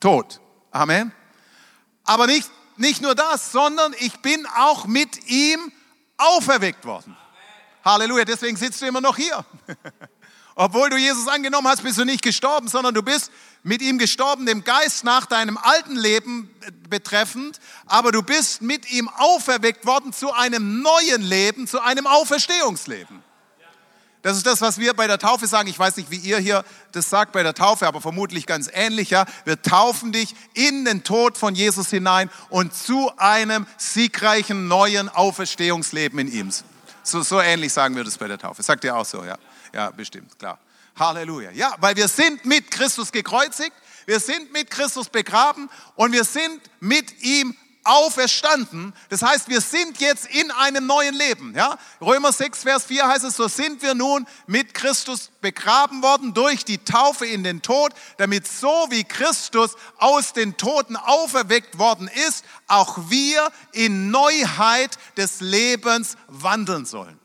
[0.00, 0.40] Tod.
[0.70, 1.12] Amen.
[2.04, 5.70] Aber nicht, nicht nur das, sondern ich bin auch mit ihm
[6.16, 7.16] auferweckt worden.
[7.84, 9.44] Halleluja, deswegen sitzt du immer noch hier.
[10.56, 13.32] Obwohl du Jesus angenommen hast, bist du nicht gestorben, sondern du bist
[13.64, 16.48] mit ihm gestorben, dem Geist nach deinem alten Leben
[16.88, 23.22] betreffend, aber du bist mit ihm auferweckt worden zu einem neuen Leben, zu einem Auferstehungsleben.
[24.22, 25.68] Das ist das, was wir bei der Taufe sagen.
[25.68, 29.10] Ich weiß nicht, wie ihr hier das sagt bei der Taufe, aber vermutlich ganz ähnlich.
[29.10, 29.26] Ja?
[29.44, 36.18] Wir taufen dich in den Tod von Jesus hinein und zu einem siegreichen neuen Auferstehungsleben
[36.20, 36.50] in ihm.
[37.02, 38.62] So, so ähnlich sagen wir das bei der Taufe.
[38.62, 39.36] Sagt ihr auch so, ja?
[39.74, 40.58] Ja, bestimmt, klar.
[40.96, 41.50] Halleluja.
[41.50, 43.72] Ja, weil wir sind mit Christus gekreuzigt,
[44.06, 48.94] wir sind mit Christus begraben und wir sind mit ihm auferstanden.
[49.08, 51.54] Das heißt, wir sind jetzt in einem neuen Leben.
[51.56, 51.76] Ja?
[52.00, 56.64] Römer 6, Vers 4 heißt es, so sind wir nun mit Christus begraben worden durch
[56.64, 62.44] die Taufe in den Tod, damit so wie Christus aus den Toten auferweckt worden ist,
[62.68, 67.18] auch wir in Neuheit des Lebens wandeln sollen.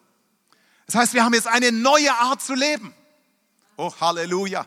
[0.89, 2.95] Das heißt, wir haben jetzt eine neue Art zu leben.
[3.77, 4.65] Oh, Halleluja.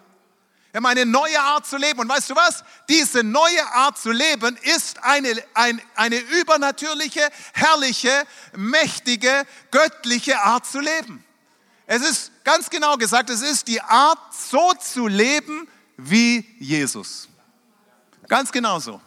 [0.71, 1.99] Wir haben eine neue Art zu leben.
[1.99, 2.63] Und weißt du was?
[2.89, 10.79] Diese neue Art zu leben ist eine, ein, eine übernatürliche, herrliche, mächtige, göttliche Art zu
[10.79, 11.25] leben.
[11.87, 17.29] Es ist ganz genau gesagt, es ist die Art, so zu leben wie Jesus.
[18.29, 19.01] Ganz genau so.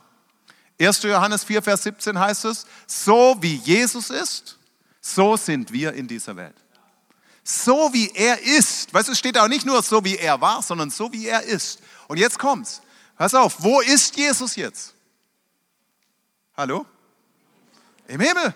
[0.78, 1.02] 1.
[1.04, 4.58] Johannes 4, Vers 17 heißt es, so wie Jesus ist,
[5.00, 6.65] so sind wir in dieser Welt
[7.48, 8.94] so wie er ist.
[8.94, 11.44] Weißt du, es steht auch nicht nur so wie er war, sondern so wie er
[11.44, 11.80] ist.
[12.08, 12.82] Und jetzt kommt's.
[13.18, 14.94] Pass auf, wo ist Jesus jetzt?
[16.58, 16.86] Hallo?
[18.08, 18.54] Im Himmel.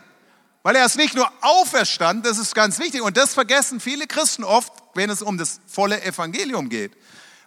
[0.64, 3.02] Weil er ist nicht nur auferstanden, das ist ganz wichtig.
[3.02, 6.92] Und das vergessen viele Christen oft, wenn es um das volle Evangelium geht.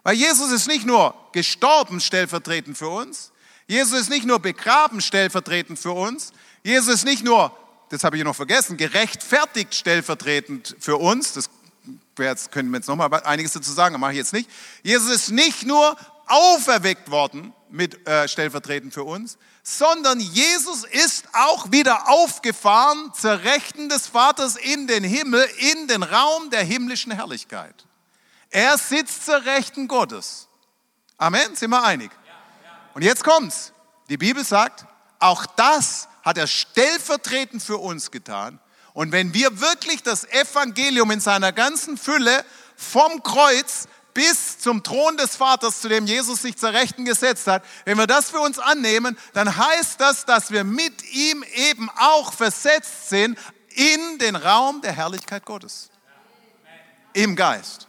[0.05, 3.33] Weil Jesus ist nicht nur gestorben stellvertretend für uns.
[3.67, 6.33] Jesus ist nicht nur begraben stellvertretend für uns.
[6.63, 7.57] Jesus ist nicht nur
[7.93, 11.35] das habe ich noch vergessen, gerechtfertigt stellvertretend für uns.
[11.35, 11.51] Das
[12.19, 14.49] jetzt können wir jetzt noch mal einiges dazu sagen, mache ich jetzt nicht.
[14.83, 15.95] Jesus ist nicht nur
[16.27, 23.91] auferweckt worden mit äh, stellvertretend für uns, sondern Jesus ist auch wieder aufgefahren zur Rechten
[23.91, 27.87] des Vaters in den Himmel, in den Raum der himmlischen Herrlichkeit.
[28.49, 30.49] Er sitzt zur Rechten Gottes.
[31.19, 32.11] Amen, sind wir einig?
[32.95, 33.75] Und jetzt kommt's.
[34.09, 34.87] Die Bibel sagt,
[35.19, 38.59] auch das hat er stellvertretend für uns getan.
[38.95, 42.45] Und wenn wir wirklich das Evangelium in seiner ganzen Fülle
[42.77, 47.65] vom Kreuz bis zum Thron des Vaters, zu dem Jesus sich zur Rechten gesetzt hat,
[47.85, 52.33] wenn wir das für uns annehmen, dann heißt das, dass wir mit ihm eben auch
[52.33, 53.39] versetzt sind
[53.71, 55.89] in den Raum der Herrlichkeit Gottes.
[57.15, 57.87] Im Geist.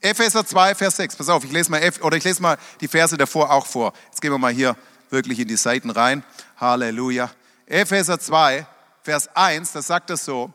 [0.00, 1.16] Epheser 2, Vers 6.
[1.16, 3.92] Pass auf, ich lese mal, oder ich lese mal die Verse davor auch vor.
[4.06, 4.76] Jetzt gehen wir mal hier
[5.10, 6.24] wirklich in die Seiten rein.
[6.56, 7.30] Halleluja.
[7.68, 8.66] Epheser 2,
[9.02, 10.50] Vers 1, das sagt es so.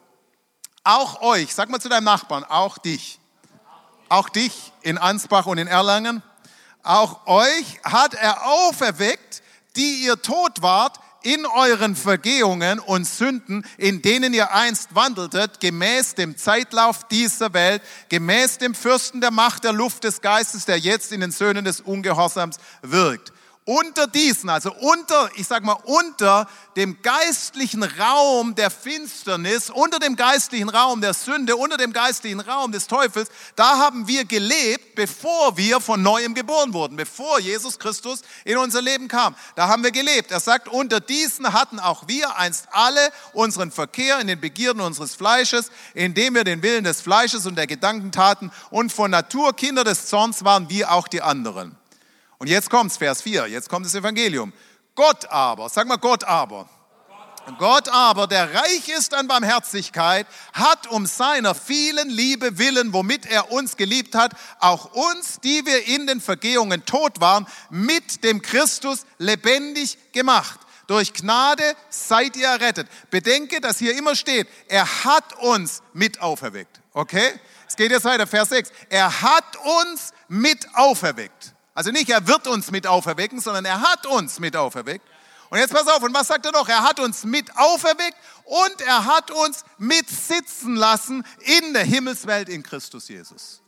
[0.83, 3.19] Auch euch, sag mal zu deinem Nachbarn, auch dich,
[4.09, 6.23] auch dich in Ansbach und in Erlangen,
[6.81, 9.43] auch euch hat er auferweckt,
[9.75, 16.15] die ihr tot wart in euren Vergehungen und Sünden, in denen ihr einst wandeltet, gemäß
[16.15, 21.11] dem Zeitlauf dieser Welt, gemäß dem Fürsten der Macht der Luft des Geistes, der jetzt
[21.11, 23.32] in den Söhnen des Ungehorsams wirkt
[23.65, 30.15] unter diesen, also unter, ich sag mal, unter dem geistlichen Raum der Finsternis, unter dem
[30.15, 35.55] geistlichen Raum der Sünde, unter dem geistlichen Raum des Teufels, da haben wir gelebt, bevor
[35.55, 39.35] wir von neuem geboren wurden, bevor Jesus Christus in unser Leben kam.
[39.55, 40.31] Da haben wir gelebt.
[40.31, 45.15] Er sagt, unter diesen hatten auch wir einst alle unseren Verkehr in den Begierden unseres
[45.15, 49.83] Fleisches, indem wir den Willen des Fleisches und der Gedanken taten und von Natur Kinder
[49.83, 51.77] des Zorns waren, wie auch die anderen.
[52.43, 54.51] Und jetzt kommt's, Vers 4, jetzt kommt das Evangelium.
[54.95, 56.67] Gott aber, sag mal Gott aber.
[57.57, 63.53] Gott aber, der reich ist an Barmherzigkeit, hat um seiner vielen Liebe willen, womit er
[63.53, 69.05] uns geliebt hat, auch uns, die wir in den Vergehungen tot waren, mit dem Christus
[69.19, 70.59] lebendig gemacht.
[70.87, 72.89] Durch Gnade seid ihr errettet.
[73.09, 76.81] Bedenke, dass hier immer steht, er hat uns mit auferweckt.
[76.91, 77.39] Okay?
[77.69, 78.69] Es geht jetzt weiter, Vers 6.
[78.89, 81.52] Er hat uns mit auferweckt.
[81.73, 85.07] Also nicht, er wird uns mit auferwecken, sondern er hat uns mit auferweckt.
[85.49, 86.67] Und jetzt pass auf, und was sagt er noch?
[86.67, 92.49] Er hat uns mit auferweckt und er hat uns mit sitzen lassen in der Himmelswelt
[92.49, 93.61] in Christus Jesus.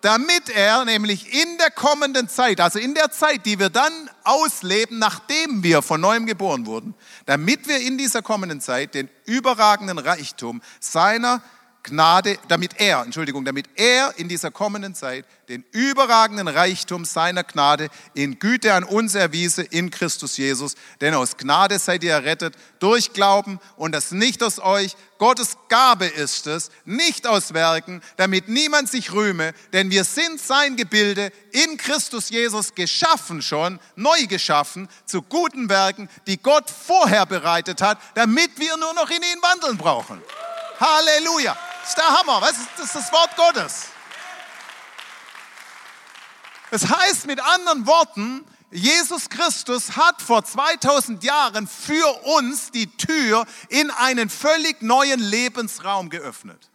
[0.00, 3.92] Damit er nämlich in der kommenden Zeit, also in der Zeit, die wir dann
[4.24, 6.94] ausleben, nachdem wir von neuem geboren wurden,
[7.26, 11.42] damit wir in dieser kommenden Zeit den überragenden Reichtum seiner
[11.84, 17.88] Gnade, damit er, Entschuldigung, damit er in dieser kommenden Zeit den überragenden Reichtum seiner Gnade
[18.14, 20.76] in Güte an uns erwiese in Christus Jesus.
[21.00, 24.96] Denn aus Gnade seid ihr errettet durch Glauben und das nicht aus euch.
[25.18, 30.76] Gottes Gabe ist es, nicht aus Werken, damit niemand sich rühme, denn wir sind sein
[30.76, 37.82] Gebilde in Christus Jesus geschaffen schon, neu geschaffen zu guten Werken, die Gott vorher bereitet
[37.82, 40.22] hat, damit wir nur noch in ihn wandeln brauchen.
[40.80, 41.56] Halleluja.
[41.82, 42.40] Das ist der Hammer.
[42.40, 42.54] Was?
[42.76, 43.86] Das ist das Wort Gottes.
[46.70, 53.44] Das heißt mit anderen Worten, Jesus Christus hat vor 2000 Jahren für uns die Tür
[53.68, 56.70] in einen völlig neuen Lebensraum geöffnet.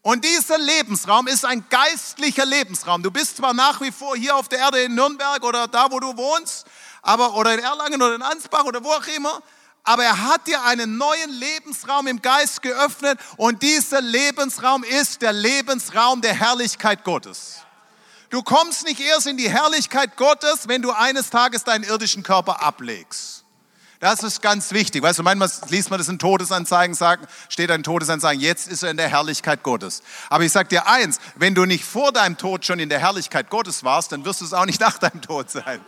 [0.00, 3.02] Und dieser Lebensraum ist ein geistlicher Lebensraum.
[3.02, 6.00] Du bist zwar nach wie vor hier auf der Erde in Nürnberg oder da, wo
[6.00, 6.66] du wohnst,
[7.02, 9.42] aber, oder in Erlangen oder in Ansbach oder wo auch immer,
[9.84, 15.32] aber er hat dir einen neuen Lebensraum im Geist geöffnet und dieser Lebensraum ist der
[15.32, 17.62] Lebensraum der Herrlichkeit Gottes.
[18.30, 22.62] Du kommst nicht erst in die Herrlichkeit Gottes, wenn du eines Tages deinen irdischen Körper
[22.62, 23.44] ablegst.
[24.02, 25.02] Das ist ganz wichtig.
[25.02, 28.90] Weißt du, manchmal liest man das in Todesanzeigen, sagt, steht ein Todesanzeigen, jetzt ist er
[28.90, 30.02] in der Herrlichkeit Gottes.
[30.28, 33.48] Aber ich sag dir eins, wenn du nicht vor deinem Tod schon in der Herrlichkeit
[33.48, 35.80] Gottes warst, dann wirst du es auch nicht nach deinem Tod sein.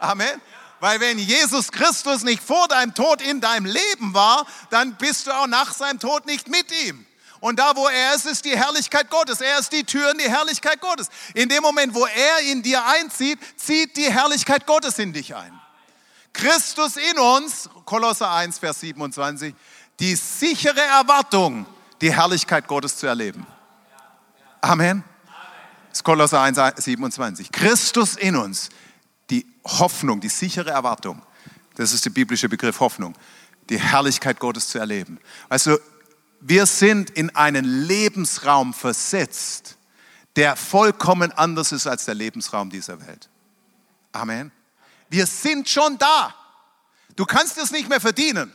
[0.00, 0.40] Amen.
[0.80, 5.32] Weil wenn Jesus Christus nicht vor deinem Tod in deinem Leben war, dann bist du
[5.32, 7.04] auch nach seinem Tod nicht mit ihm.
[7.40, 9.40] Und da, wo er ist, ist die Herrlichkeit Gottes.
[9.40, 11.08] Er ist die Tür in die Herrlichkeit Gottes.
[11.34, 15.58] In dem Moment, wo er in dir einzieht, zieht die Herrlichkeit Gottes in dich ein.
[16.32, 19.54] Christus in uns, Kolosser 1, Vers 27,
[19.98, 21.66] die sichere Erwartung,
[22.00, 23.46] die Herrlichkeit Gottes zu erleben.
[24.60, 25.04] Amen.
[25.88, 27.50] Das ist Kolosser 1, 27.
[27.50, 28.68] Christus in uns,
[29.68, 31.22] Hoffnung, die sichere Erwartung.
[31.76, 33.14] Das ist der biblische Begriff Hoffnung.
[33.68, 35.20] Die Herrlichkeit Gottes zu erleben.
[35.48, 35.78] Du,
[36.40, 39.76] wir sind in einen Lebensraum versetzt,
[40.36, 43.28] der vollkommen anders ist als der Lebensraum dieser Welt.
[44.12, 44.52] Amen.
[45.10, 46.34] Wir sind schon da.
[47.16, 48.52] Du kannst es nicht mehr verdienen.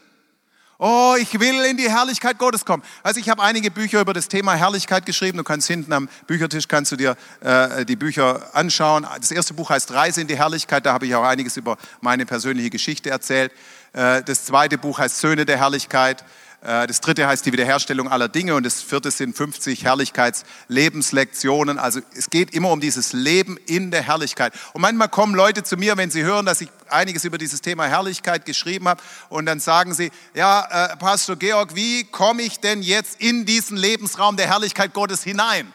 [0.85, 2.83] Oh, ich will in die Herrlichkeit Gottes kommen.
[3.03, 5.37] Also ich habe einige Bücher über das Thema Herrlichkeit geschrieben.
[5.37, 9.07] Du kannst hinten am Büchertisch kannst du dir äh, die Bücher anschauen.
[9.17, 10.85] Das erste Buch heißt Reise in die Herrlichkeit.
[10.85, 13.53] Da habe ich auch einiges über meine persönliche Geschichte erzählt.
[13.93, 16.25] Äh, das zweite Buch heißt Söhne der Herrlichkeit.
[16.63, 21.77] Äh, das dritte heißt die Wiederherstellung aller Dinge und das vierte sind 50 Herrlichkeitslebenslectionen.
[21.77, 24.53] Also es geht immer um dieses Leben in der Herrlichkeit.
[24.71, 27.85] Und manchmal kommen Leute zu mir, wenn sie hören, dass ich einiges über dieses Thema
[27.85, 32.81] Herrlichkeit geschrieben habe und dann sagen sie, ja, äh, Pastor Georg, wie komme ich denn
[32.81, 35.73] jetzt in diesen Lebensraum der Herrlichkeit Gottes hinein?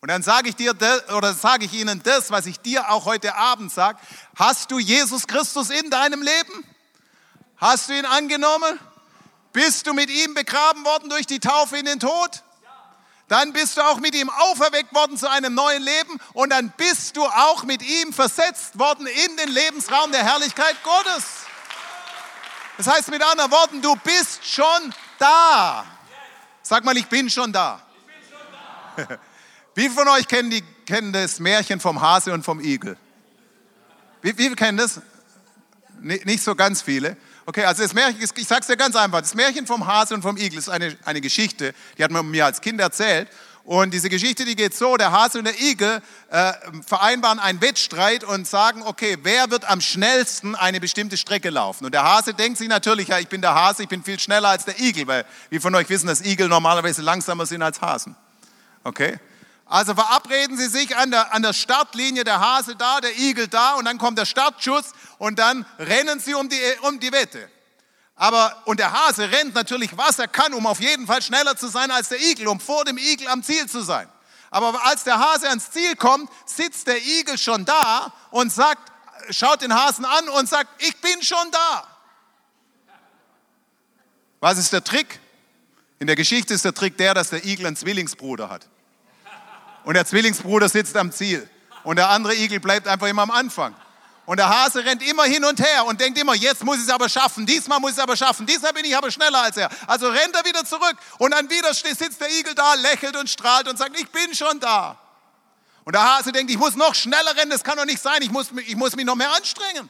[0.00, 0.72] Und dann sage ich dir
[1.16, 3.98] oder sage ich Ihnen das, was ich dir auch heute Abend sage.
[4.36, 6.64] Hast du Jesus Christus in deinem Leben?
[7.56, 8.78] Hast du ihn angenommen?
[9.56, 12.42] Bist du mit ihm begraben worden durch die Taufe in den Tod?
[13.26, 17.16] Dann bist du auch mit ihm auferweckt worden zu einem neuen Leben und dann bist
[17.16, 21.24] du auch mit ihm versetzt worden in den Lebensraum der Herrlichkeit Gottes.
[22.76, 25.86] Das heißt mit anderen Worten, du bist schon da.
[26.60, 27.80] Sag mal, ich bin schon da.
[29.74, 32.98] Wie viele von euch kennen, die, kennen das Märchen vom Hase und vom Igel?
[34.20, 35.00] Wie, wie viele kennen das?
[36.02, 37.16] Nicht so ganz viele.
[37.48, 40.22] Okay, also das Märchen, ich sage es dir ganz einfach, das Märchen vom Hase und
[40.22, 43.28] vom Igel ist eine, eine Geschichte, die hat man mir als Kind erzählt.
[43.62, 46.52] Und diese Geschichte, die geht so, der Hase und der Igel äh,
[46.84, 51.84] vereinbaren einen Wettstreit und sagen, okay, wer wird am schnellsten eine bestimmte Strecke laufen?
[51.84, 54.48] Und der Hase denkt sich natürlich, ja, ich bin der Hase, ich bin viel schneller
[54.48, 58.16] als der Igel, weil wir von euch wissen, dass Igel normalerweise langsamer sind als Hasen.
[58.82, 59.18] Okay?
[59.68, 63.74] Also verabreden sie sich an der, an der Startlinie, der Hase da, der Igel da
[63.74, 67.50] und dann kommt der Startschuss und dann rennen sie um die, um die Wette.
[68.14, 71.66] Aber, und der Hase rennt natürlich, was er kann, um auf jeden Fall schneller zu
[71.66, 74.08] sein als der Igel, um vor dem Igel am Ziel zu sein.
[74.50, 78.92] Aber als der Hase ans Ziel kommt, sitzt der Igel schon da und sagt,
[79.30, 81.86] schaut den Hasen an und sagt, ich bin schon da.
[84.38, 85.18] Was ist der Trick?
[85.98, 88.68] In der Geschichte ist der Trick der, dass der Igel einen Zwillingsbruder hat
[89.86, 91.48] und der Zwillingsbruder sitzt am Ziel
[91.84, 93.72] und der andere Igel bleibt einfach immer am Anfang.
[94.26, 96.88] Und der Hase rennt immer hin und her und denkt immer, jetzt muss ich es
[96.88, 99.70] aber schaffen, diesmal muss ich es aber schaffen, diesmal bin ich aber schneller als er.
[99.86, 103.68] Also rennt er wieder zurück und dann wieder sitzt der Igel da, lächelt und strahlt
[103.68, 104.98] und sagt, ich bin schon da.
[105.84, 108.32] Und der Hase denkt, ich muss noch schneller rennen, das kann doch nicht sein, ich
[108.32, 109.88] muss, ich muss mich noch mehr anstrengen.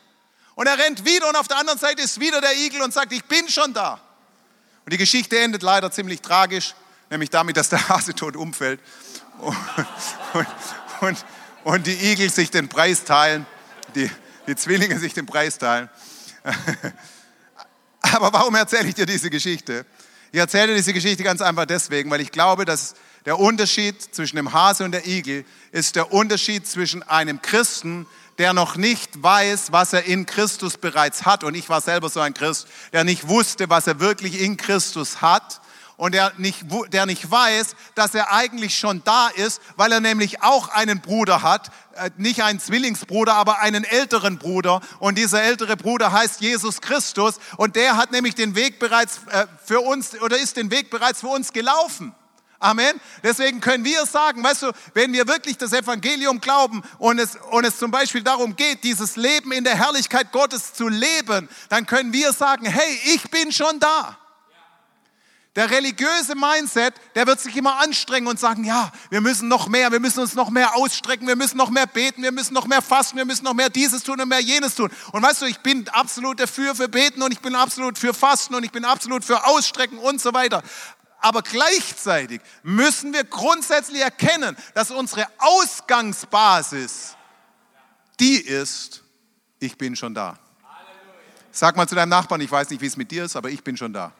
[0.56, 3.14] Und er rennt wieder und auf der anderen Seite ist wieder der Igel und sagt,
[3.14, 3.98] ich bin schon da.
[4.85, 6.74] Und die Geschichte endet leider ziemlich tragisch,
[7.09, 8.78] nämlich damit, dass der Hase tot umfällt
[9.38, 10.46] und,
[11.01, 11.25] und,
[11.64, 13.46] und, die Igel sich den Preis teilen,
[13.94, 14.11] die,
[14.46, 15.88] die Zwillinge sich den Preis teilen.
[18.01, 19.85] Aber warum erzähle ich dir diese Geschichte?
[20.33, 22.94] Ich erzähle diese Geschichte ganz einfach deswegen, weil ich glaube, dass
[23.25, 28.06] der Unterschied zwischen dem Hase und der Igel ist der Unterschied zwischen einem Christen,
[28.38, 31.42] der noch nicht weiß, was er in Christus bereits hat.
[31.42, 35.21] Und ich war selber so ein Christ, der nicht wusste, was er wirklich in Christus
[35.23, 35.60] hat
[35.97, 40.42] und der nicht, der nicht weiß, dass er eigentlich schon da ist, weil er nämlich
[40.42, 44.81] auch einen Bruder hat, äh, nicht einen Zwillingsbruder, aber einen älteren Bruder.
[44.99, 49.47] Und dieser ältere Bruder heißt Jesus Christus und der hat nämlich den Weg bereits äh,
[49.65, 52.15] für uns oder ist den Weg bereits für uns gelaufen.
[52.59, 53.01] Amen.
[53.23, 57.67] Deswegen können wir sagen, weißt du, wenn wir wirklich das Evangelium glauben und es, und
[57.67, 62.15] es zum Beispiel darum geht, dieses Leben in der Herrlichkeit Gottes zu leben, dann können
[62.15, 64.17] wir sagen, hey, ich bin schon da.
[65.57, 69.90] Der religiöse Mindset, der wird sich immer anstrengen und sagen, ja, wir müssen noch mehr,
[69.90, 72.83] wir müssen uns noch mehr ausstrecken, wir müssen noch mehr beten, wir müssen noch mehr
[72.83, 74.90] fasten, wir müssen noch mehr dieses tun und mehr jenes tun.
[75.13, 78.54] Und weißt du, ich bin absolut dafür für beten und ich bin absolut für fasten
[78.54, 80.63] und ich bin absolut für ausstrecken und so weiter.
[81.21, 87.17] Aber gleichzeitig müssen wir grundsätzlich erkennen, dass unsere Ausgangsbasis
[88.21, 89.02] die ist,
[89.59, 90.38] ich bin schon da.
[91.50, 93.65] Sag mal zu deinem Nachbarn, ich weiß nicht, wie es mit dir ist, aber ich
[93.65, 94.13] bin schon da.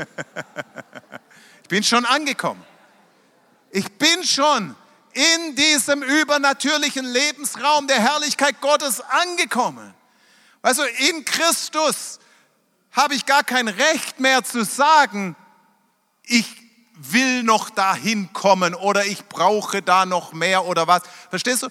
[1.62, 2.64] ich bin schon angekommen.
[3.70, 4.74] Ich bin schon
[5.12, 9.94] in diesem übernatürlichen Lebensraum der Herrlichkeit Gottes angekommen.
[10.62, 12.18] Also in Christus
[12.92, 15.36] habe ich gar kein Recht mehr zu sagen,
[16.24, 16.46] ich
[16.96, 21.02] will noch dahin kommen oder ich brauche da noch mehr oder was.
[21.30, 21.68] Verstehst du?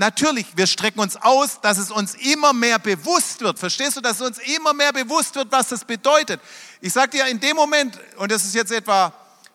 [0.00, 3.58] Natürlich, wir strecken uns aus, dass es uns immer mehr bewusst wird.
[3.58, 6.40] Verstehst du, dass es uns immer mehr bewusst wird, was das bedeutet?
[6.80, 9.12] Ich sage dir, in dem Moment, und das ist jetzt etwa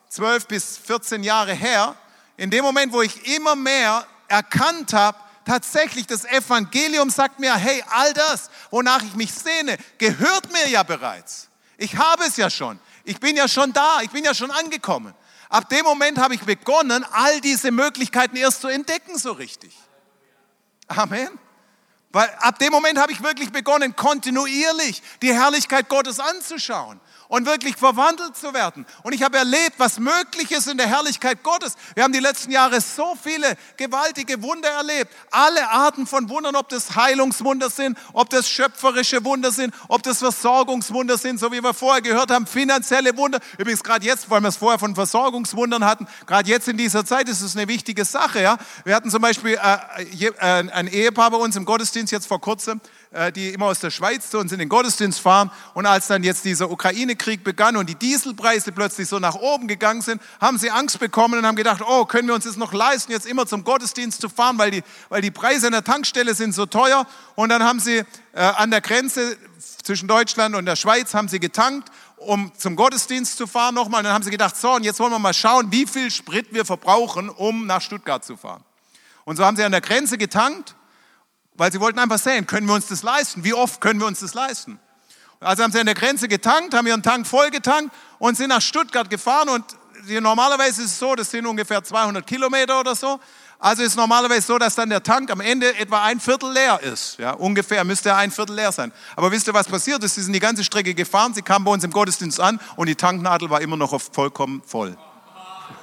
[0.10, 1.96] 12 bis 14 Jahre her,
[2.36, 7.82] in dem Moment, wo ich immer mehr erkannt habe, tatsächlich das Evangelium sagt mir, hey,
[7.88, 11.48] all das, wonach ich mich sehne, gehört mir ja bereits.
[11.78, 12.82] Ich habe es ja schon.
[13.06, 14.02] Ich bin ja schon da.
[14.02, 15.14] Ich bin ja schon angekommen.
[15.48, 19.74] Ab dem Moment habe ich begonnen, all diese Möglichkeiten erst zu entdecken, so richtig.
[20.98, 21.30] Amen.
[22.12, 27.00] Weil ab dem Moment habe ich wirklich begonnen, kontinuierlich die Herrlichkeit Gottes anzuschauen
[27.34, 28.86] und wirklich verwandelt zu werden.
[29.02, 31.74] Und ich habe erlebt, was möglich ist in der Herrlichkeit Gottes.
[31.96, 35.12] Wir haben die letzten Jahre so viele gewaltige Wunder erlebt.
[35.32, 40.20] Alle Arten von Wundern, ob das Heilungswunder sind, ob das schöpferische Wunder sind, ob das
[40.20, 43.40] Versorgungswunder sind, so wie wir vorher gehört haben, finanzielle Wunder.
[43.58, 47.28] Übrigens gerade jetzt, weil wir es vorher von Versorgungswundern hatten, gerade jetzt in dieser Zeit
[47.30, 48.44] ist es eine wichtige Sache.
[48.44, 48.60] Ja?
[48.86, 52.80] Wir hatten zum Beispiel äh, äh, ein Ehepaar bei uns im Gottesdienst jetzt vor kurzem,
[53.36, 55.52] die immer aus der Schweiz zu uns in den Gottesdienst fahren.
[55.74, 60.02] Und als dann jetzt dieser Ukraine-Krieg begann und die Dieselpreise plötzlich so nach oben gegangen
[60.02, 63.12] sind, haben sie Angst bekommen und haben gedacht, oh, können wir uns das noch leisten,
[63.12, 66.54] jetzt immer zum Gottesdienst zu fahren, weil die, weil die Preise an der Tankstelle sind
[66.54, 67.06] so teuer.
[67.36, 67.98] Und dann haben sie
[68.34, 69.38] äh, an der Grenze
[69.84, 74.00] zwischen Deutschland und der Schweiz haben sie getankt um zum Gottesdienst zu fahren nochmal.
[74.00, 76.54] Und dann haben sie gedacht, so, und jetzt wollen wir mal schauen, wie viel Sprit
[76.54, 78.64] wir verbrauchen, um nach Stuttgart zu fahren.
[79.26, 80.76] Und so haben sie an der Grenze getankt
[81.56, 83.44] weil sie wollten einfach sehen, können wir uns das leisten?
[83.44, 84.80] Wie oft können wir uns das leisten?
[85.40, 88.62] Also haben sie an der Grenze getankt, haben ihren Tank voll getankt und sind nach
[88.62, 89.50] Stuttgart gefahren.
[89.50, 89.66] Und
[90.22, 93.20] normalerweise ist es so, das sind ungefähr 200 Kilometer oder so.
[93.60, 96.82] Also ist es normalerweise so, dass dann der Tank am Ende etwa ein Viertel leer
[96.82, 97.18] ist.
[97.18, 98.92] Ja, ungefähr müsste er ein Viertel leer sein.
[99.16, 100.16] Aber wisst ihr, was passiert ist?
[100.16, 102.96] Sie sind die ganze Strecke gefahren, sie kamen bei uns im Gottesdienst an und die
[102.96, 104.98] Tanknadel war immer noch vollkommen voll.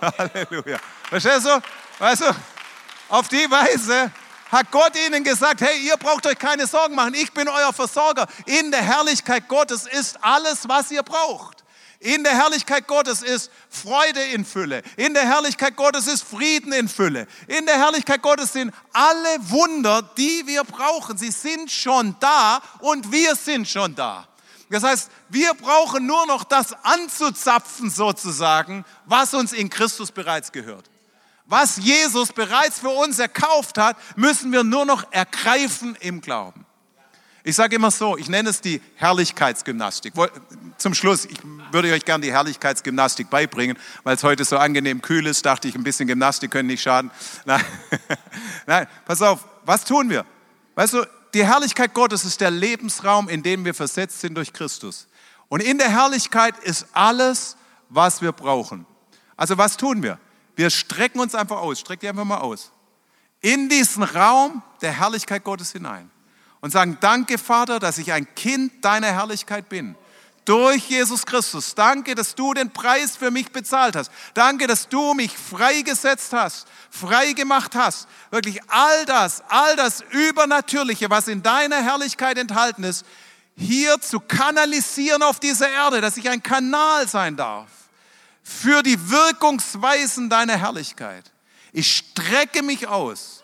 [0.18, 0.78] Halleluja.
[1.08, 1.60] Verstehst du?
[1.98, 2.26] Weißt du,
[3.08, 4.10] auf die Weise
[4.50, 8.26] hat Gott ihnen gesagt, hey, ihr braucht euch keine Sorgen machen, ich bin euer Versorger.
[8.46, 11.64] In der Herrlichkeit Gottes ist alles, was ihr braucht.
[12.02, 14.82] In der Herrlichkeit Gottes ist Freude in Fülle.
[14.96, 17.26] In der Herrlichkeit Gottes ist Frieden in Fülle.
[17.46, 21.18] In der Herrlichkeit Gottes sind alle Wunder, die wir brauchen.
[21.18, 24.26] Sie sind schon da und wir sind schon da.
[24.70, 30.88] Das heißt, wir brauchen nur noch das anzuzapfen sozusagen, was uns in Christus bereits gehört.
[31.50, 36.64] Was Jesus bereits für uns erkauft hat, müssen wir nur noch ergreifen im Glauben.
[37.42, 40.14] Ich sage immer so, ich nenne es die Herrlichkeitsgymnastik.
[40.78, 41.38] Zum Schluss, ich
[41.72, 45.74] würde euch gerne die Herrlichkeitsgymnastik beibringen, weil es heute so angenehm kühl ist, dachte ich,
[45.74, 47.10] ein bisschen Gymnastik können nicht schaden.
[47.44, 47.64] Nein,
[48.66, 50.24] Nein pass auf, was tun wir?
[50.76, 55.08] Weißt du, die Herrlichkeit Gottes ist der Lebensraum, in dem wir versetzt sind durch Christus.
[55.48, 57.56] Und in der Herrlichkeit ist alles,
[57.88, 58.86] was wir brauchen.
[59.36, 60.20] Also was tun wir?
[60.60, 62.70] Wir strecken uns einfach aus, streck dich einfach mal aus.
[63.40, 66.10] In diesen Raum der Herrlichkeit Gottes hinein.
[66.60, 69.96] Und sagen, danke Vater, dass ich ein Kind deiner Herrlichkeit bin.
[70.44, 71.74] Durch Jesus Christus.
[71.74, 74.12] Danke, dass du den Preis für mich bezahlt hast.
[74.34, 78.06] Danke, dass du mich freigesetzt hast, frei gemacht hast.
[78.30, 83.06] Wirklich all das, all das Übernatürliche, was in deiner Herrlichkeit enthalten ist,
[83.56, 87.79] hier zu kanalisieren auf dieser Erde, dass ich ein Kanal sein darf
[88.50, 91.24] für die Wirkungsweisen deiner Herrlichkeit.
[91.72, 93.39] Ich strecke mich aus.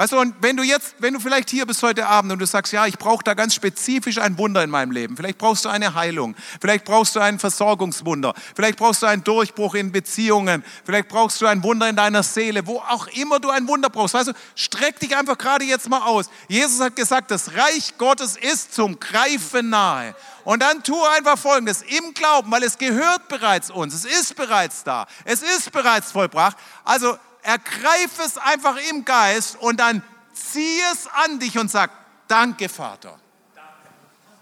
[0.00, 2.46] Weißt du, und wenn du jetzt, wenn du vielleicht hier bist heute Abend und du
[2.46, 5.14] sagst, ja, ich brauche da ganz spezifisch ein Wunder in meinem Leben.
[5.14, 6.34] Vielleicht brauchst du eine Heilung.
[6.58, 8.32] Vielleicht brauchst du ein Versorgungswunder.
[8.56, 10.64] Vielleicht brauchst du einen Durchbruch in Beziehungen.
[10.86, 12.66] Vielleicht brauchst du ein Wunder in deiner Seele.
[12.66, 14.14] Wo auch immer du ein Wunder brauchst.
[14.14, 16.30] Weißt du, streck dich einfach gerade jetzt mal aus.
[16.48, 20.14] Jesus hat gesagt, das Reich Gottes ist zum Greifen nahe.
[20.44, 24.82] Und dann tue einfach Folgendes, im Glauben, weil es gehört bereits uns, es ist bereits
[24.82, 26.56] da, es ist bereits vollbracht.
[26.84, 31.90] Also ergreif es einfach im Geist und dann zieh es an dich und sag,
[32.28, 33.18] danke Vater.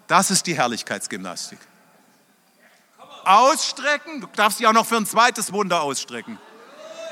[0.07, 1.59] Das ist die Herrlichkeitsgymnastik.
[3.25, 6.39] Ausstrecken, du darfst dich auch noch für ein zweites Wunder ausstrecken.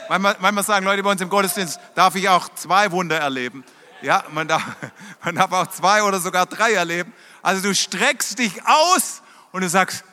[0.08, 3.64] Manchmal, manchmal sagen Leute bei uns im Gottesdienst, darf ich auch zwei Wunder erleben.
[4.02, 4.62] Ja, man darf,
[5.24, 7.12] man darf auch zwei oder sogar drei erleben.
[7.42, 9.22] Also du streckst dich aus
[9.52, 10.04] und du sagst,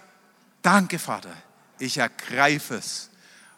[0.62, 1.34] danke Vater,
[1.80, 3.10] ich ergreife es.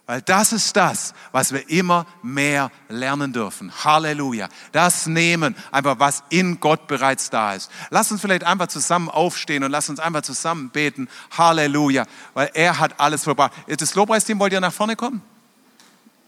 [0.08, 3.72] Weil das ist das, was wir immer mehr lernen dürfen.
[3.84, 4.49] Halleluja.
[4.72, 7.72] Das nehmen, einfach was in Gott bereits da ist.
[7.89, 11.10] Lass uns vielleicht einfach zusammen aufstehen und lass uns einfach zusammen beten.
[11.36, 12.06] Halleluja.
[12.36, 13.53] Weil er hat alles vollbracht.
[13.68, 15.24] Das Lobpreisteam, wollt ihr nach vorne kommen?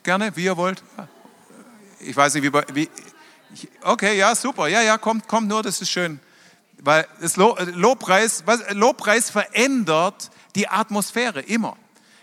[0.01, 0.81] Gerne, wie ihr wollt.
[1.99, 2.89] Ich weiß nicht, wie, wie
[3.83, 4.67] okay, ja, super.
[4.67, 6.19] Ja, ja, kommt, kommt nur, das ist schön.
[6.79, 11.77] Weil das Lobpreis, Lobpreis verändert die Atmosphäre immer.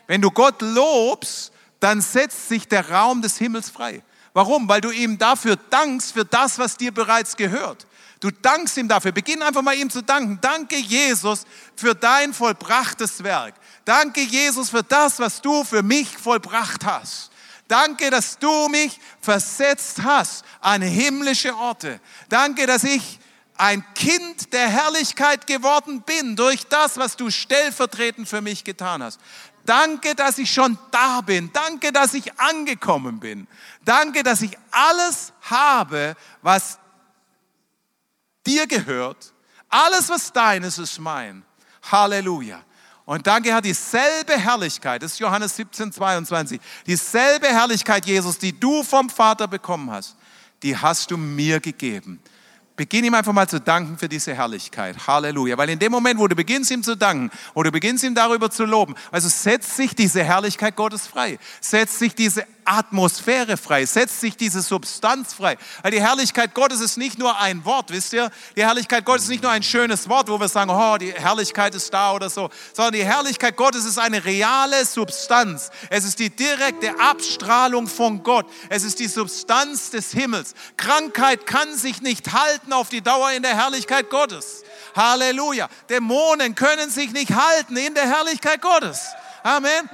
[0.06, 4.02] Wenn du Gott lobst, dann setzt sich der Raum des Himmels frei.
[4.32, 4.68] Warum?
[4.68, 7.86] Weil du ihm dafür dankst, für das, was dir bereits gehört.
[8.20, 9.12] Du dankst ihm dafür.
[9.12, 10.38] Beginn einfach mal ihm zu danken.
[10.40, 11.44] Danke, Jesus,
[11.76, 13.54] für dein vollbrachtes Werk.
[13.84, 17.30] Danke, Jesus, für das, was du für mich vollbracht hast.
[17.68, 22.00] Danke, dass du mich versetzt hast an himmlische Orte.
[22.28, 23.18] Danke, dass ich
[23.56, 29.20] ein Kind der Herrlichkeit geworden bin durch das, was du stellvertretend für mich getan hast.
[29.64, 31.50] Danke, dass ich schon da bin.
[31.52, 33.46] Danke, dass ich angekommen bin.
[33.84, 36.78] Danke, dass ich alles habe, was
[38.46, 39.32] dir gehört.
[39.68, 41.44] Alles, was dein ist, mein.
[41.90, 42.62] Halleluja.
[43.06, 48.82] Und danke, hat dieselbe Herrlichkeit, das ist Johannes 17, 22, dieselbe Herrlichkeit, Jesus, die du
[48.82, 50.16] vom Vater bekommen hast,
[50.62, 52.18] die hast du mir gegeben.
[52.76, 55.06] Beginn ihm einfach mal zu danken für diese Herrlichkeit.
[55.06, 55.56] Halleluja.
[55.56, 58.50] Weil in dem Moment, wo du beginnst ihm zu danken, wo du beginnst ihm darüber
[58.50, 61.38] zu loben, also setzt sich diese Herrlichkeit Gottes frei.
[61.60, 65.56] Setzt sich diese Atmosphäre frei, setzt sich diese Substanz frei.
[65.82, 68.30] Weil die Herrlichkeit Gottes ist nicht nur ein Wort, wisst ihr?
[68.56, 71.74] Die Herrlichkeit Gottes ist nicht nur ein schönes Wort, wo wir sagen, oh, die Herrlichkeit
[71.74, 75.70] ist da oder so, sondern die Herrlichkeit Gottes ist eine reale Substanz.
[75.90, 78.46] Es ist die direkte Abstrahlung von Gott.
[78.68, 80.54] Es ist die Substanz des Himmels.
[80.76, 84.64] Krankheit kann sich nicht halten auf die Dauer in der Herrlichkeit Gottes.
[84.94, 85.68] Halleluja.
[85.90, 89.00] Dämonen können sich nicht halten in der Herrlichkeit Gottes.
[89.42, 89.88] Amen.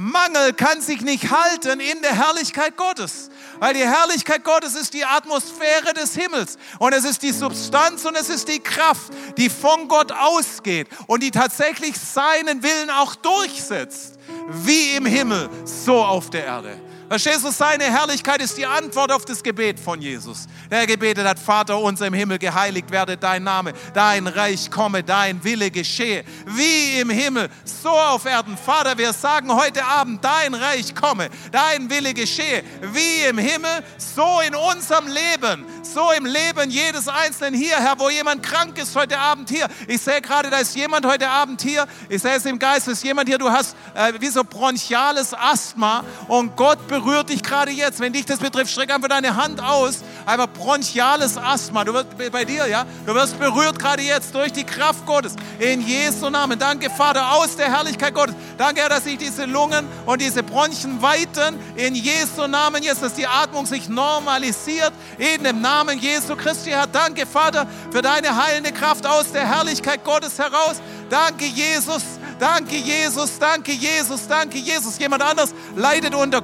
[0.00, 3.28] Mangel kann sich nicht halten in der Herrlichkeit Gottes.
[3.58, 8.16] Weil die Herrlichkeit Gottes ist die Atmosphäre des Himmels und es ist die Substanz und
[8.16, 14.18] es ist die Kraft, die von Gott ausgeht und die tatsächlich seinen Willen auch durchsetzt,
[14.48, 16.89] wie im Himmel, so auf der Erde.
[17.10, 20.46] Verstehst du, seine Herrlichkeit ist die Antwort auf das Gebet von Jesus.
[20.70, 25.42] Der gebetet hat, Vater unser im Himmel, geheiligt werde dein Name, dein Reich komme, dein
[25.42, 28.56] Wille geschehe, wie im Himmel, so auf Erden.
[28.56, 34.38] Vater, wir sagen heute Abend, dein Reich komme, dein Wille geschehe, wie im Himmel, so
[34.46, 39.18] in unserem Leben, so im Leben jedes Einzelnen hier, Herr, wo jemand krank ist heute
[39.18, 39.66] Abend hier.
[39.88, 43.02] Ich sehe gerade, da ist jemand heute Abend hier, ich sehe es im Geist, ist
[43.02, 47.70] jemand hier, du hast äh, wie so bronchiales Asthma und Gott berührt berührt dich gerade
[47.70, 48.00] jetzt.
[48.00, 50.00] Wenn dich das betrifft, streck einfach deine Hand aus.
[50.26, 51.84] Einfach bronchiales Asthma.
[51.84, 52.84] Du wirst bei dir, ja?
[53.06, 55.34] Du wirst berührt gerade jetzt durch die Kraft Gottes.
[55.58, 56.58] In Jesu Namen.
[56.58, 58.34] Danke, Vater, aus der Herrlichkeit Gottes.
[58.58, 61.58] Danke, Herr, dass sich diese Lungen und diese Bronchien weiten.
[61.76, 64.92] In Jesu Namen jetzt, dass die Atmung sich normalisiert.
[65.18, 66.86] In dem Namen Jesu Christi, Herr.
[66.86, 70.82] Danke, Vater, für deine heilende Kraft aus der Herrlichkeit Gottes heraus.
[71.08, 72.02] Danke, Jesus
[72.40, 74.98] Danke, Jesus, danke, Jesus, danke, Jesus.
[74.98, 76.40] Jemand anders leidet unter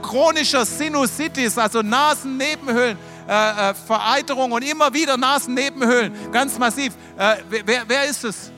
[0.46, 2.96] chronischer Sinusitis, also Nasennebenhöhlen.
[3.28, 6.92] Äh, äh, Vereiterung und immer wieder Nasennebenhöhlen, ganz massiv.
[7.18, 8.52] Äh, wer, wer ist es?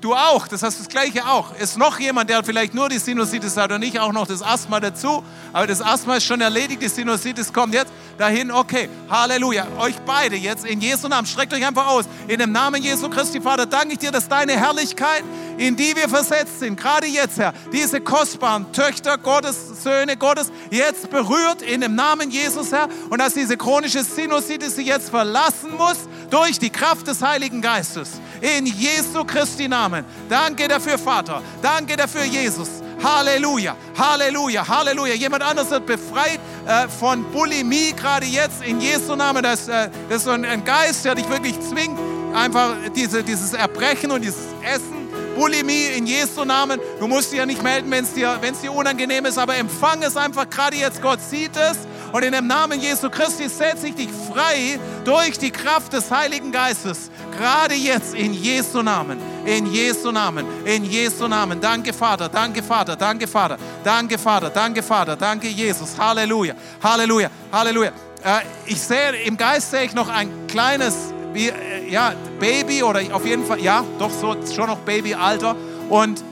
[0.00, 1.54] Du auch, das hast das Gleiche auch.
[1.58, 4.80] Ist noch jemand, der vielleicht nur die Sinusitis hat und nicht auch noch das Asthma
[4.80, 5.22] dazu?
[5.52, 8.50] Aber das Asthma ist schon erledigt, die Sinusitis kommt jetzt dahin.
[8.50, 9.66] Okay, Halleluja.
[9.78, 12.06] Euch beide jetzt in Jesu Namen, streckt euch einfach aus.
[12.28, 15.22] In dem Namen Jesu Christi, Vater, danke ich dir, dass deine Herrlichkeit,
[15.58, 21.10] in die wir versetzt sind, gerade jetzt, Herr, diese kostbaren Töchter Gottes, Söhne Gottes, jetzt
[21.10, 25.98] berührt in dem Namen Jesus, Herr, und dass diese chronische Sinusitis sie jetzt verlassen muss
[26.30, 28.12] durch die Kraft des Heiligen Geistes.
[28.40, 30.04] In Jesu Christi Namen.
[30.28, 31.42] Danke dafür, Vater.
[31.60, 32.68] Danke dafür, Jesus.
[33.02, 35.14] Halleluja, Halleluja, Halleluja.
[35.14, 39.42] Jemand anderes wird befreit äh, von Bulimie gerade jetzt in Jesu Namen.
[39.42, 41.98] Das, äh, das ist so ein, ein, Geist, der dich wirklich zwingt,
[42.34, 45.08] einfach diese, dieses Erbrechen und dieses Essen.
[45.34, 46.80] Bulimie in Jesu Namen.
[46.98, 50.16] Du musst dich ja nicht melden, wenn es dir, dir unangenehm ist, aber empfang es
[50.16, 51.00] einfach gerade jetzt.
[51.00, 51.78] Gott sieht es.
[52.12, 56.50] Und in dem Namen Jesu Christi setze ich dich frei durch die Kraft des Heiligen
[56.50, 57.10] Geistes.
[57.36, 59.18] Gerade jetzt in Jesu Namen.
[59.46, 61.60] In Jesu Namen, in Jesu Namen.
[61.60, 65.96] Danke, Vater, danke, Vater, danke, Vater, danke, Vater, danke, Vater, danke, Jesus.
[65.98, 67.92] Halleluja, Halleluja, Halleluja.
[68.22, 70.94] Äh, ich sehe, im Geist sehe ich noch ein kleines,
[71.34, 75.56] äh, ja, Baby oder auf jeden Fall, ja, doch so, schon noch Babyalter.
[75.88, 76.22] Und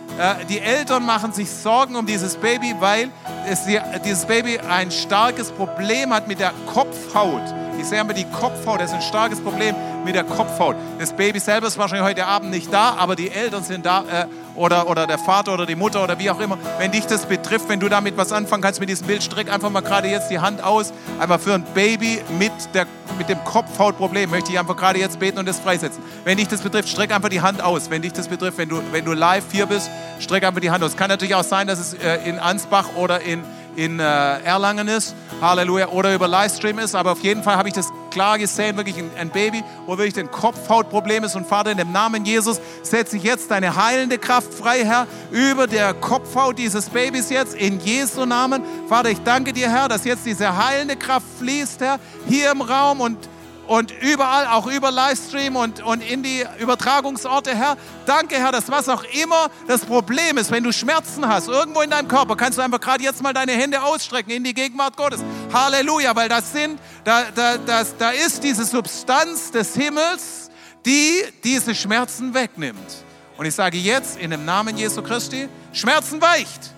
[0.48, 3.10] die Eltern machen sich Sorgen um dieses Baby, weil
[3.48, 3.60] es,
[4.04, 7.42] dieses Baby ein starkes Problem hat mit der Kopfhaut.
[7.79, 9.74] Ich sehe aber die Kopfhaut, das ist ein starkes Problem
[10.05, 10.74] mit der Kopfhaut.
[10.99, 14.26] Das Baby selber ist wahrscheinlich heute Abend nicht da, aber die Eltern sind da äh,
[14.57, 16.59] oder, oder der Vater oder die Mutter oder wie auch immer.
[16.79, 19.70] Wenn dich das betrifft, wenn du damit was anfangen kannst mit diesem Bild, streck einfach
[19.70, 20.93] mal gerade jetzt die Hand aus.
[21.20, 25.39] Einfach für ein Baby mit, der, mit dem Kopfhautproblem möchte ich einfach gerade jetzt beten
[25.39, 26.03] und das freisetzen.
[26.24, 27.91] Wenn dich das betrifft, streck einfach die Hand aus.
[27.91, 30.83] Wenn dich das betrifft, wenn du, wenn du live hier bist, streck einfach die Hand
[30.83, 30.97] aus.
[30.97, 33.45] Kann natürlich auch sein, dass es äh, in Ansbach oder in
[33.79, 37.74] in äh, Erlangen ist, Halleluja, oder über Livestream ist, aber auf jeden Fall habe ich
[37.74, 41.37] das klar gesehen, wirklich ein, ein Baby, wo wirklich ein Kopfhautproblem ist.
[41.37, 45.68] Und Vater, in dem Namen Jesus setze ich jetzt deine heilende Kraft frei, Herr, über
[45.68, 48.64] der Kopfhaut dieses Babys jetzt, in Jesu Namen.
[48.89, 53.01] Vater, ich danke dir, Herr, dass jetzt diese heilende Kraft fließt, Herr, hier im Raum.
[53.01, 53.29] Und
[53.68, 57.76] und überall, auch über Livestream und, und in die Übertragungsorte, Herr.
[58.06, 61.90] Danke, Herr, dass was auch immer das Problem ist, wenn du Schmerzen hast, irgendwo in
[61.90, 65.20] deinem Körper, kannst du einfach gerade jetzt mal deine Hände ausstrecken in die Gegenwart Gottes.
[65.52, 70.50] Halleluja, weil das sind, da, da, das, da ist diese Substanz des Himmels,
[70.86, 73.04] die diese Schmerzen wegnimmt.
[73.36, 76.72] Und ich sage jetzt in dem Namen Jesu Christi, Schmerzen weicht.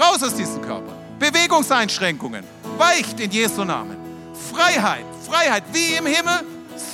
[0.00, 0.94] Raus aus diesem Körper.
[1.18, 2.42] Bewegungseinschränkungen
[2.78, 3.99] weicht in Jesu Namen.
[4.52, 6.40] Freiheit Freiheit wie im Himmel,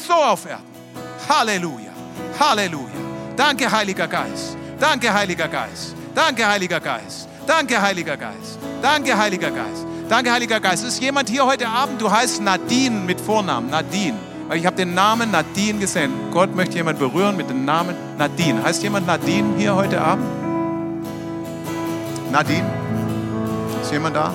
[0.06, 0.64] so auf Erden.
[1.28, 1.90] Halleluja,
[2.38, 2.86] Halleluja.
[3.34, 4.56] Danke, Heiliger Geist.
[4.78, 5.94] Danke, Heiliger Geist.
[6.14, 7.28] Danke, Heiliger Geist.
[7.46, 8.58] Danke, Heiliger Geist.
[8.82, 9.86] Danke, Heiliger Geist.
[10.08, 10.84] Danke, Heiliger Geist.
[10.84, 12.00] Ist jemand hier heute Abend?
[12.00, 13.70] Du heißt Nadine mit Vornamen.
[13.70, 14.18] Nadine.
[14.48, 16.12] Weil ich habe den Namen Nadine gesehen.
[16.32, 18.62] Gott möchte jemand berühren mit dem Namen Nadine.
[18.62, 20.26] Heißt jemand Nadine hier heute Abend?
[22.30, 22.66] Nadine?
[23.82, 24.32] Ist jemand da?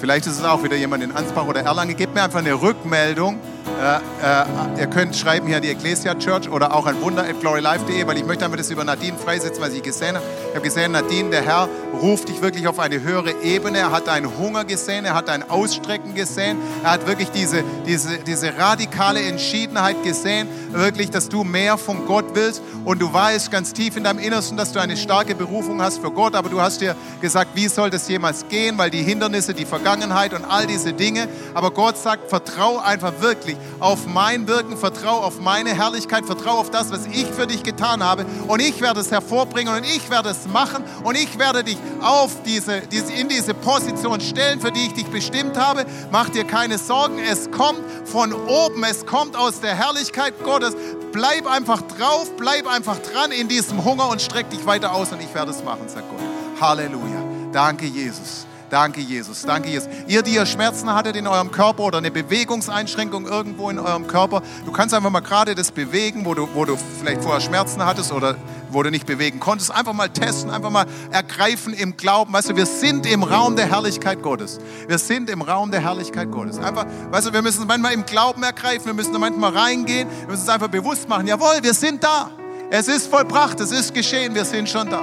[0.00, 1.94] Vielleicht ist es auch wieder jemand in Ansbach oder Erlangen.
[1.94, 3.38] Gebt mir einfach eine Rückmeldung.
[3.80, 8.16] Äh, äh, ihr könnt schreiben hier an die Ecclesia Church oder auch an wunder.glorylife.de, weil
[8.16, 10.24] ich möchte einfach das über Nadine freisetzen, was ich gesehen habe.
[10.48, 11.68] Ich habe gesehen, Nadine, der Herr
[12.00, 13.78] ruft dich wirklich auf eine höhere Ebene.
[13.78, 16.56] Er hat deinen Hunger gesehen, er hat dein Ausstrecken gesehen.
[16.82, 22.26] Er hat wirklich diese, diese, diese radikale Entschiedenheit gesehen, wirklich, dass du mehr von Gott
[22.34, 22.62] willst.
[22.84, 26.10] Und du weißt ganz tief in deinem Innersten, dass du eine starke Berufung hast für
[26.10, 26.34] Gott.
[26.34, 28.78] Aber du hast dir gesagt, wie soll das jemals gehen?
[28.78, 31.28] Weil die Hindernisse, die Vergangenheit und all diese Dinge.
[31.52, 36.70] Aber Gott sagt, vertrau einfach wirklich auf mein Wirken, vertrau auf meine Herrlichkeit, vertrau auf
[36.70, 38.24] das, was ich für dich getan habe.
[38.48, 42.42] Und ich werde es hervorbringen und ich werde es machen und ich werde dich auf
[42.46, 45.84] diese, diese, in diese Position stellen, für die ich dich bestimmt habe.
[46.10, 50.74] Mach dir keine Sorgen, es kommt von oben, es kommt aus der Herrlichkeit Gottes.
[51.12, 55.20] Bleib einfach drauf, bleib einfach dran in diesem Hunger und streck dich weiter aus und
[55.20, 56.20] ich werde es machen, sagt Gott.
[56.60, 57.24] Halleluja.
[57.52, 58.46] Danke, Jesus.
[58.70, 59.42] Danke, Jesus.
[59.42, 59.88] Danke, Jesus.
[60.06, 64.42] Ihr, die ihr Schmerzen hattet in eurem Körper oder eine Bewegungseinschränkung irgendwo in eurem Körper,
[64.64, 68.12] du kannst einfach mal gerade das bewegen, wo du, wo du vielleicht vorher Schmerzen hattest
[68.12, 68.36] oder
[68.70, 69.72] wo du nicht bewegen konntest.
[69.72, 72.32] Einfach mal testen, einfach mal ergreifen im Glauben.
[72.32, 74.60] Weißt du, wir sind im Raum der Herrlichkeit Gottes.
[74.86, 76.58] Wir sind im Raum der Herrlichkeit Gottes.
[76.58, 80.44] Einfach, weißt du, wir müssen manchmal im Glauben ergreifen, wir müssen manchmal reingehen, wir müssen
[80.44, 81.26] es einfach bewusst machen.
[81.26, 82.30] Jawohl, wir sind da.
[82.70, 85.02] Es ist vollbracht, es ist geschehen, wir sind schon da.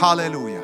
[0.00, 0.60] Halleluja.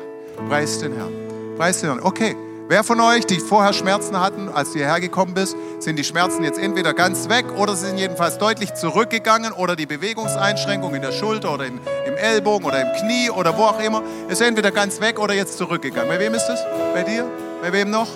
[0.47, 1.22] Preis den Herrn.
[1.57, 1.99] Den Herrn.
[2.01, 2.35] Okay.
[2.69, 6.43] Wer von euch, die vorher Schmerzen hatten, als du hierher gekommen bist, sind die Schmerzen
[6.43, 11.11] jetzt entweder ganz weg oder sie sind jedenfalls deutlich zurückgegangen oder die Bewegungseinschränkung in der
[11.11, 15.01] Schulter oder in, im Ellbogen oder im Knie oder wo auch immer ist entweder ganz
[15.01, 16.09] weg oder jetzt zurückgegangen.
[16.09, 16.59] Bei wem ist es?
[16.93, 17.27] Bei dir?
[17.61, 18.07] Bei wem noch?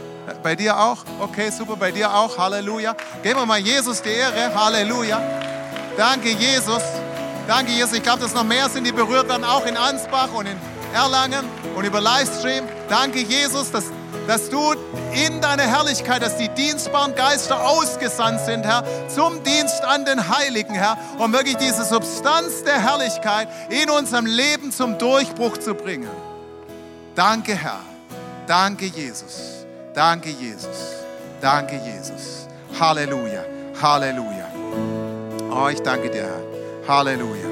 [0.41, 1.03] Bei dir auch?
[1.19, 2.38] Okay, super, bei dir auch.
[2.38, 2.95] Halleluja.
[3.21, 4.55] Geben wir mal Jesus die Ehre.
[4.55, 5.21] Halleluja.
[5.97, 6.81] Danke, Jesus.
[7.47, 7.93] Danke, Jesus.
[7.93, 10.57] Ich glaube, dass noch mehr sind, die berührt werden, auch in Ansbach und in
[10.93, 11.45] Erlangen
[11.78, 12.65] und über Livestream.
[12.89, 13.86] Danke, Jesus, dass
[14.28, 14.73] dass du
[15.13, 20.73] in deiner Herrlichkeit, dass die dienstbaren Geister ausgesandt sind, Herr, zum Dienst an den Heiligen,
[20.73, 26.09] Herr, um wirklich diese Substanz der Herrlichkeit in unserem Leben zum Durchbruch zu bringen.
[27.15, 27.80] Danke, Herr.
[28.45, 29.65] Danke, Jesus.
[29.93, 30.67] Danke, Jesus.
[31.41, 32.47] Danke, Jesus.
[32.80, 33.43] Halleluja.
[33.82, 34.51] Halleluja.
[35.49, 36.95] Oh, ich danke dir, Herr.
[36.95, 37.47] Halleluja.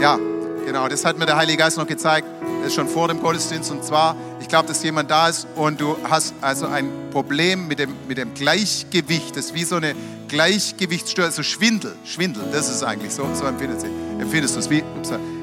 [0.00, 0.18] Ja,
[0.64, 2.26] Genau, das hat mir der Heilige Geist noch gezeigt.
[2.60, 3.70] Das ist schon vor dem Gottesdienst.
[3.70, 7.78] Und zwar, ich glaube, dass jemand da ist und du hast also ein Problem mit
[7.78, 9.36] dem, mit dem Gleichgewicht.
[9.36, 9.94] Das ist wie so eine
[10.28, 11.94] Gleichgewichtsstörung, also Schwindel.
[12.04, 13.28] Schwindel, das ist eigentlich so.
[13.34, 13.88] So empfindet sie.
[14.18, 14.70] empfindest du es.
[14.70, 14.82] Wie,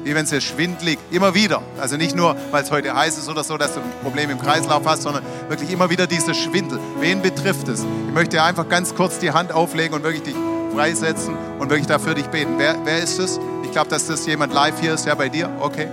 [0.02, 1.62] wie wenn es dir schwindelig, immer wieder.
[1.80, 4.40] Also nicht nur, weil es heute heiß ist oder so, dass du ein Problem im
[4.40, 6.80] Kreislauf hast, sondern wirklich immer wieder dieser Schwindel.
[6.98, 7.84] Wen betrifft es?
[8.08, 10.36] Ich möchte einfach ganz kurz die Hand auflegen und wirklich dich
[10.74, 12.54] freisetzen und wirklich dafür dich beten.
[12.56, 13.38] Wer, wer ist es?
[13.72, 15.48] Ich glaube, dass das jemand live hier ist, ja, bei dir.
[15.58, 15.88] Okay.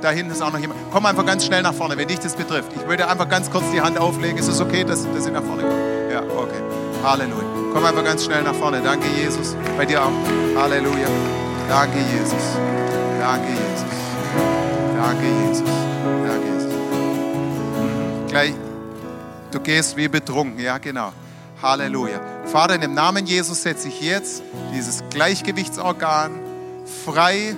[0.00, 0.80] Da hinten ist auch noch jemand.
[0.90, 2.72] Komm einfach ganz schnell nach vorne, wenn dich das betrifft.
[2.74, 4.38] Ich würde einfach ganz kurz die Hand auflegen.
[4.38, 6.10] Ist es okay, dass, dass Sie nach vorne kommen?
[6.10, 6.62] Ja, okay.
[7.02, 7.44] Halleluja.
[7.74, 8.80] Komm einfach ganz schnell nach vorne.
[8.82, 9.54] Danke, Jesus.
[9.76, 10.12] Bei dir auch.
[10.56, 11.06] Halleluja.
[11.68, 12.42] Danke, Jesus.
[13.20, 13.84] Danke, Jesus.
[14.96, 15.74] Danke, Jesus.
[16.26, 16.72] Danke, Jesus.
[17.82, 18.26] Mhm.
[18.28, 18.54] Gleich,
[19.50, 20.58] du gehst wie betrunken.
[20.58, 21.12] Ja, genau.
[21.60, 22.18] Halleluja.
[22.46, 24.42] Vater, in dem Namen Jesus setze ich jetzt
[24.72, 26.43] dieses Gleichgewichtsorgan
[26.84, 27.56] frei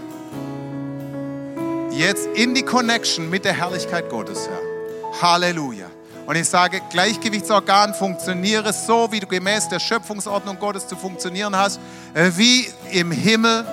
[1.90, 5.22] jetzt in die Connection mit der Herrlichkeit Gottes, Herr.
[5.22, 5.86] Halleluja.
[6.26, 11.78] Und ich sage, Gleichgewichtsorgan funktioniere so, wie du gemäß der Schöpfungsordnung Gottes zu funktionieren hast,
[12.14, 13.64] äh, wie im Himmel,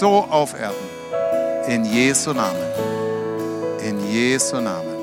[0.00, 0.74] so auf Erden.
[1.68, 2.58] In Jesu Namen.
[3.86, 4.96] In Jesu Namen.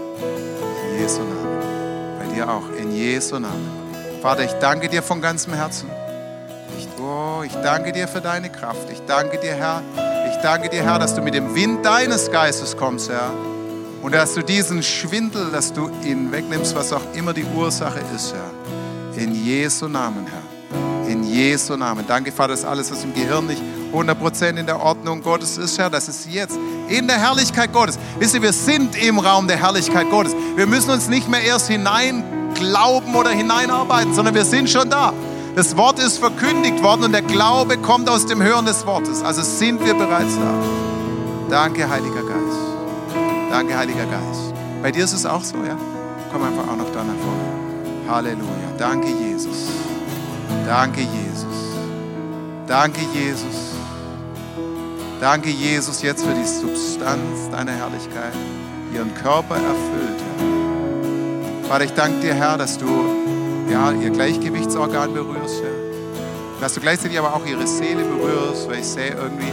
[0.92, 2.20] In Jesu Namen.
[2.20, 2.70] Bei dir auch.
[2.78, 3.70] In Jesu Namen.
[4.22, 5.90] Vater, ich danke dir von ganzem Herzen.
[6.80, 8.90] Ich, oh, ich danke dir für deine Kraft.
[8.90, 9.82] Ich danke dir, Herr.
[10.32, 13.32] Ich danke dir, Herr, dass du mit dem Wind deines Geistes kommst, Herr.
[14.02, 18.34] Und dass du diesen Schwindel, dass du ihn wegnimmst, was auch immer die Ursache ist,
[18.34, 19.22] Herr.
[19.22, 21.12] In Jesu Namen, Herr.
[21.12, 22.06] In Jesu Namen.
[22.08, 23.62] Danke, Vater, dass alles, was im Gehirn nicht
[23.92, 26.58] 100% in der Ordnung Gottes ist, Herr, dass es jetzt
[26.88, 28.00] in der Herrlichkeit Gottes.
[28.20, 30.34] Wisst ihr, wir sind im Raum der Herrlichkeit Gottes.
[30.56, 32.24] Wir müssen uns nicht mehr erst hinein
[32.54, 35.14] glauben oder hineinarbeiten, sondern wir sind schon da.
[35.60, 39.22] Das Wort ist verkündigt worden und der Glaube kommt aus dem Hören des Wortes.
[39.22, 40.54] Also sind wir bereits da.
[41.50, 42.60] Danke, Heiliger Geist.
[43.52, 44.54] Danke, Heiliger Geist.
[44.82, 45.78] Bei dir ist es auch so, ja?
[46.32, 48.10] Komm einfach auch noch da nach vorne.
[48.10, 48.72] Halleluja.
[48.78, 49.68] Danke, Jesus.
[50.66, 51.76] Danke, Jesus.
[52.66, 53.74] Danke, Jesus.
[55.20, 58.32] Danke, Jesus, jetzt für die Substanz deiner Herrlichkeit,
[58.94, 61.68] ihren Körper erfüllt, Herr.
[61.68, 63.19] Vater, ich danke dir, Herr, dass du
[63.70, 66.60] ja, ihr Gleichgewichtsorgan berührst, Herr.
[66.62, 69.52] Dass du gleichzeitig aber auch ihre Seele berührst, weil ich sehe irgendwie,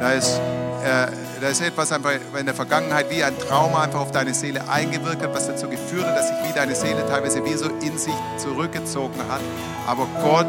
[0.00, 0.40] da ist,
[0.84, 1.06] äh,
[1.40, 5.22] da ist etwas einfach in der Vergangenheit wie ein Trauma einfach auf deine Seele eingewirkt
[5.22, 8.14] hat, was dazu geführt hat, dass sich wie deine Seele teilweise wie so in sich
[8.38, 9.40] zurückgezogen hat.
[9.86, 10.48] Aber Gott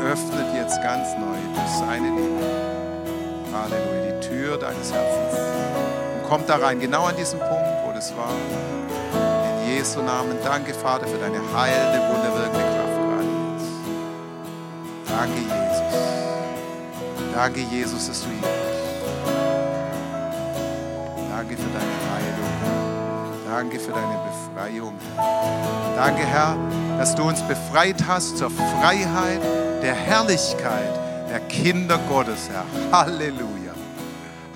[0.00, 2.42] öffnet jetzt ganz neu durch seine Liebe.
[3.52, 5.38] Halleluja, die Tür deines Herzens.
[6.14, 8.30] Und kommt da rein, genau an diesem Punkt, wo das war.
[9.82, 13.72] Jesu Namen, danke Vater für deine heilende, wunderwirkende Kraft gerade jetzt.
[15.08, 15.82] Danke Jesus.
[17.34, 18.52] Danke Jesus, dass du hier bist.
[21.28, 22.52] Danke für deine Heilung.
[23.50, 24.94] Danke für deine Befreiung.
[25.96, 26.56] Danke Herr,
[26.96, 29.40] dass du uns befreit hast zur Freiheit
[29.82, 30.94] der Herrlichkeit
[31.28, 32.64] der Kinder Gottes, Herr.
[32.92, 33.72] Halleluja.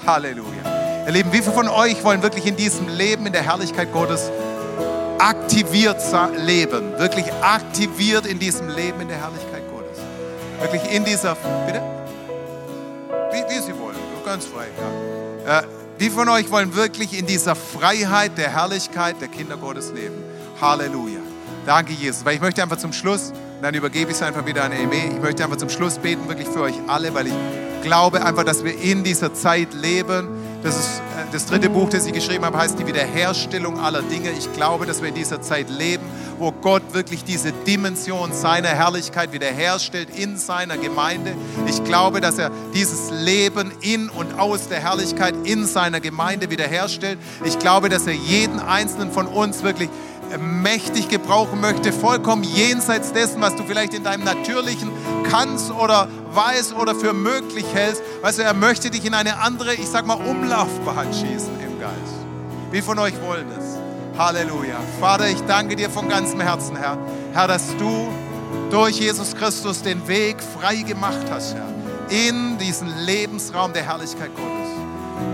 [0.06, 1.04] Halleluja.
[1.04, 4.30] Ihr Lieben, wie viele von euch wollen wirklich in diesem Leben, in der Herrlichkeit Gottes
[5.18, 6.00] aktiviert
[6.44, 6.98] leben?
[6.98, 9.98] Wirklich aktiviert in diesem Leben, in der Herrlichkeit Gottes?
[10.60, 11.36] Wirklich in dieser,
[11.66, 11.82] bitte?
[13.32, 14.66] Wie, wie Sie wollen, ganz frei,
[15.46, 15.60] ja.
[15.60, 15.62] Äh,
[15.98, 20.16] wie von euch wollen wirklich in dieser Freiheit der Herrlichkeit der Kinder Gottes leben?
[20.60, 21.20] Halleluja.
[21.64, 22.24] Danke, Jesus.
[22.24, 25.20] Weil ich möchte einfach zum Schluss, dann übergebe ich es einfach wieder an Eme, ich
[25.20, 27.34] möchte einfach zum Schluss beten, wirklich für euch alle, weil ich
[27.82, 30.28] glaube einfach, dass wir in dieser Zeit leben.
[30.62, 34.30] Das ist äh, das dritte Buch, das ich geschrieben habe, heißt die Wiederherstellung aller Dinge.
[34.30, 36.04] Ich glaube, dass wir in dieser Zeit leben,
[36.38, 41.34] wo Gott wirklich diese Dimension seiner Herrlichkeit wiederherstellt in seiner Gemeinde.
[41.66, 47.18] Ich glaube, dass er dieses Leben in und aus der Herrlichkeit in seiner Gemeinde wiederherstellt.
[47.44, 49.88] Ich glaube, dass er jeden einzelnen von uns wirklich
[50.38, 54.90] mächtig gebrauchen möchte, vollkommen jenseits dessen, was du vielleicht in deinem Natürlichen
[55.30, 58.02] kannst oder weißt oder für möglich hältst.
[58.22, 62.16] Weißt du, er möchte dich in eine andere, ich sag mal, Umlaufbahn schießen im Geist.
[62.70, 64.18] Wie von euch wollen es?
[64.18, 64.76] Halleluja.
[65.00, 66.98] Vater, ich danke dir von ganzem Herzen, Herr.
[67.32, 68.08] Herr, dass du
[68.70, 71.68] durch Jesus Christus den Weg frei gemacht hast, Herr,
[72.08, 74.66] in diesen Lebensraum der Herrlichkeit Gottes.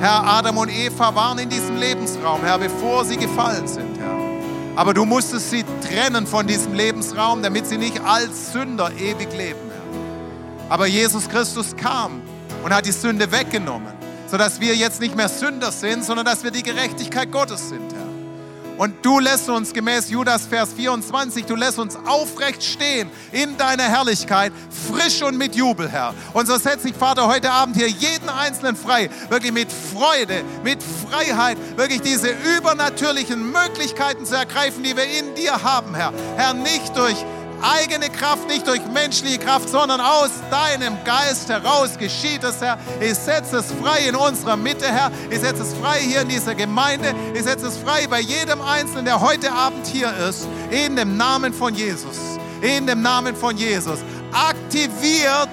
[0.00, 4.12] Herr, Adam und Eva waren in diesem Lebensraum, Herr, bevor sie gefallen sind, Herr.
[4.74, 9.71] Aber du musstest sie trennen von diesem Lebensraum, damit sie nicht als Sünder ewig leben.
[10.72, 12.22] Aber Jesus Christus kam
[12.64, 13.92] und hat die Sünde weggenommen,
[14.26, 18.78] sodass wir jetzt nicht mehr Sünder sind, sondern dass wir die Gerechtigkeit Gottes sind, Herr.
[18.78, 23.82] Und du lässt uns gemäß Judas Vers 24, du lässt uns aufrecht stehen in deiner
[23.82, 24.50] Herrlichkeit,
[24.90, 26.14] frisch und mit Jubel, Herr.
[26.32, 30.78] Und so setze ich, Vater, heute Abend hier jeden Einzelnen frei, wirklich mit Freude, mit
[30.82, 36.14] Freiheit, wirklich diese übernatürlichen Möglichkeiten zu ergreifen, die wir in dir haben, Herr.
[36.38, 37.26] Herr, nicht durch
[37.62, 42.78] eigene Kraft, nicht durch menschliche Kraft, sondern aus deinem Geist heraus geschieht es, Herr.
[43.00, 45.10] Ich setze es frei in unserer Mitte, Herr.
[45.30, 47.14] Ich setze es frei hier in dieser Gemeinde.
[47.34, 50.46] Ich setze es frei bei jedem Einzelnen, der heute Abend hier ist.
[50.70, 52.16] In dem Namen von Jesus.
[52.60, 54.00] In dem Namen von Jesus.
[54.32, 55.50] Aktiviert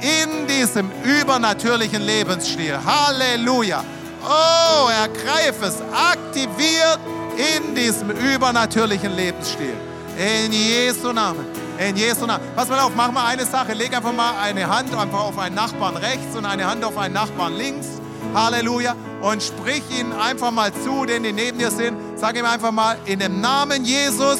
[0.00, 2.78] in diesem übernatürlichen Lebensstil.
[2.84, 3.84] Halleluja.
[4.22, 5.76] Oh, ergreif es.
[5.92, 6.98] Aktiviert
[7.36, 9.74] in diesem übernatürlichen Lebensstil.
[10.16, 11.44] In Jesu Namen.
[11.78, 12.42] In Jesu Namen.
[12.54, 13.74] Pass mal auf, mach mal eine Sache.
[13.74, 17.12] Leg einfach mal eine Hand einfach auf einen Nachbarn rechts und eine Hand auf einen
[17.12, 17.86] Nachbarn links.
[18.34, 18.94] Halleluja.
[19.20, 21.96] Und sprich ihnen einfach mal zu, den die neben dir sind.
[22.16, 24.38] Sag ihm einfach mal, in dem Namen Jesus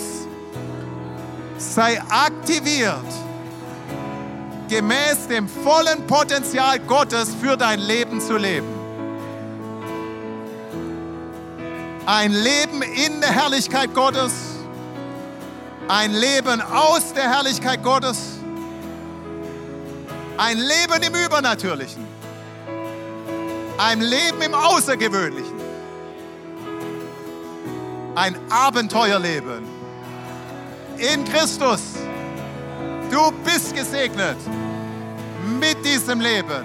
[1.58, 3.04] sei aktiviert,
[4.68, 8.68] gemäß dem vollen Potenzial Gottes für dein Leben zu leben.
[12.06, 14.55] Ein Leben in der Herrlichkeit Gottes
[15.88, 18.18] ein Leben aus der Herrlichkeit Gottes.
[20.36, 22.06] Ein Leben im Übernatürlichen.
[23.78, 25.60] Ein Leben im Außergewöhnlichen.
[28.14, 29.64] Ein Abenteuerleben.
[30.96, 31.80] In Christus.
[33.10, 34.36] Du bist gesegnet
[35.60, 36.64] mit diesem Leben.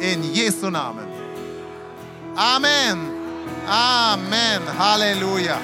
[0.00, 1.06] In Jesu Namen.
[2.34, 3.10] Amen.
[3.68, 4.62] Amen.
[4.78, 5.58] Halleluja.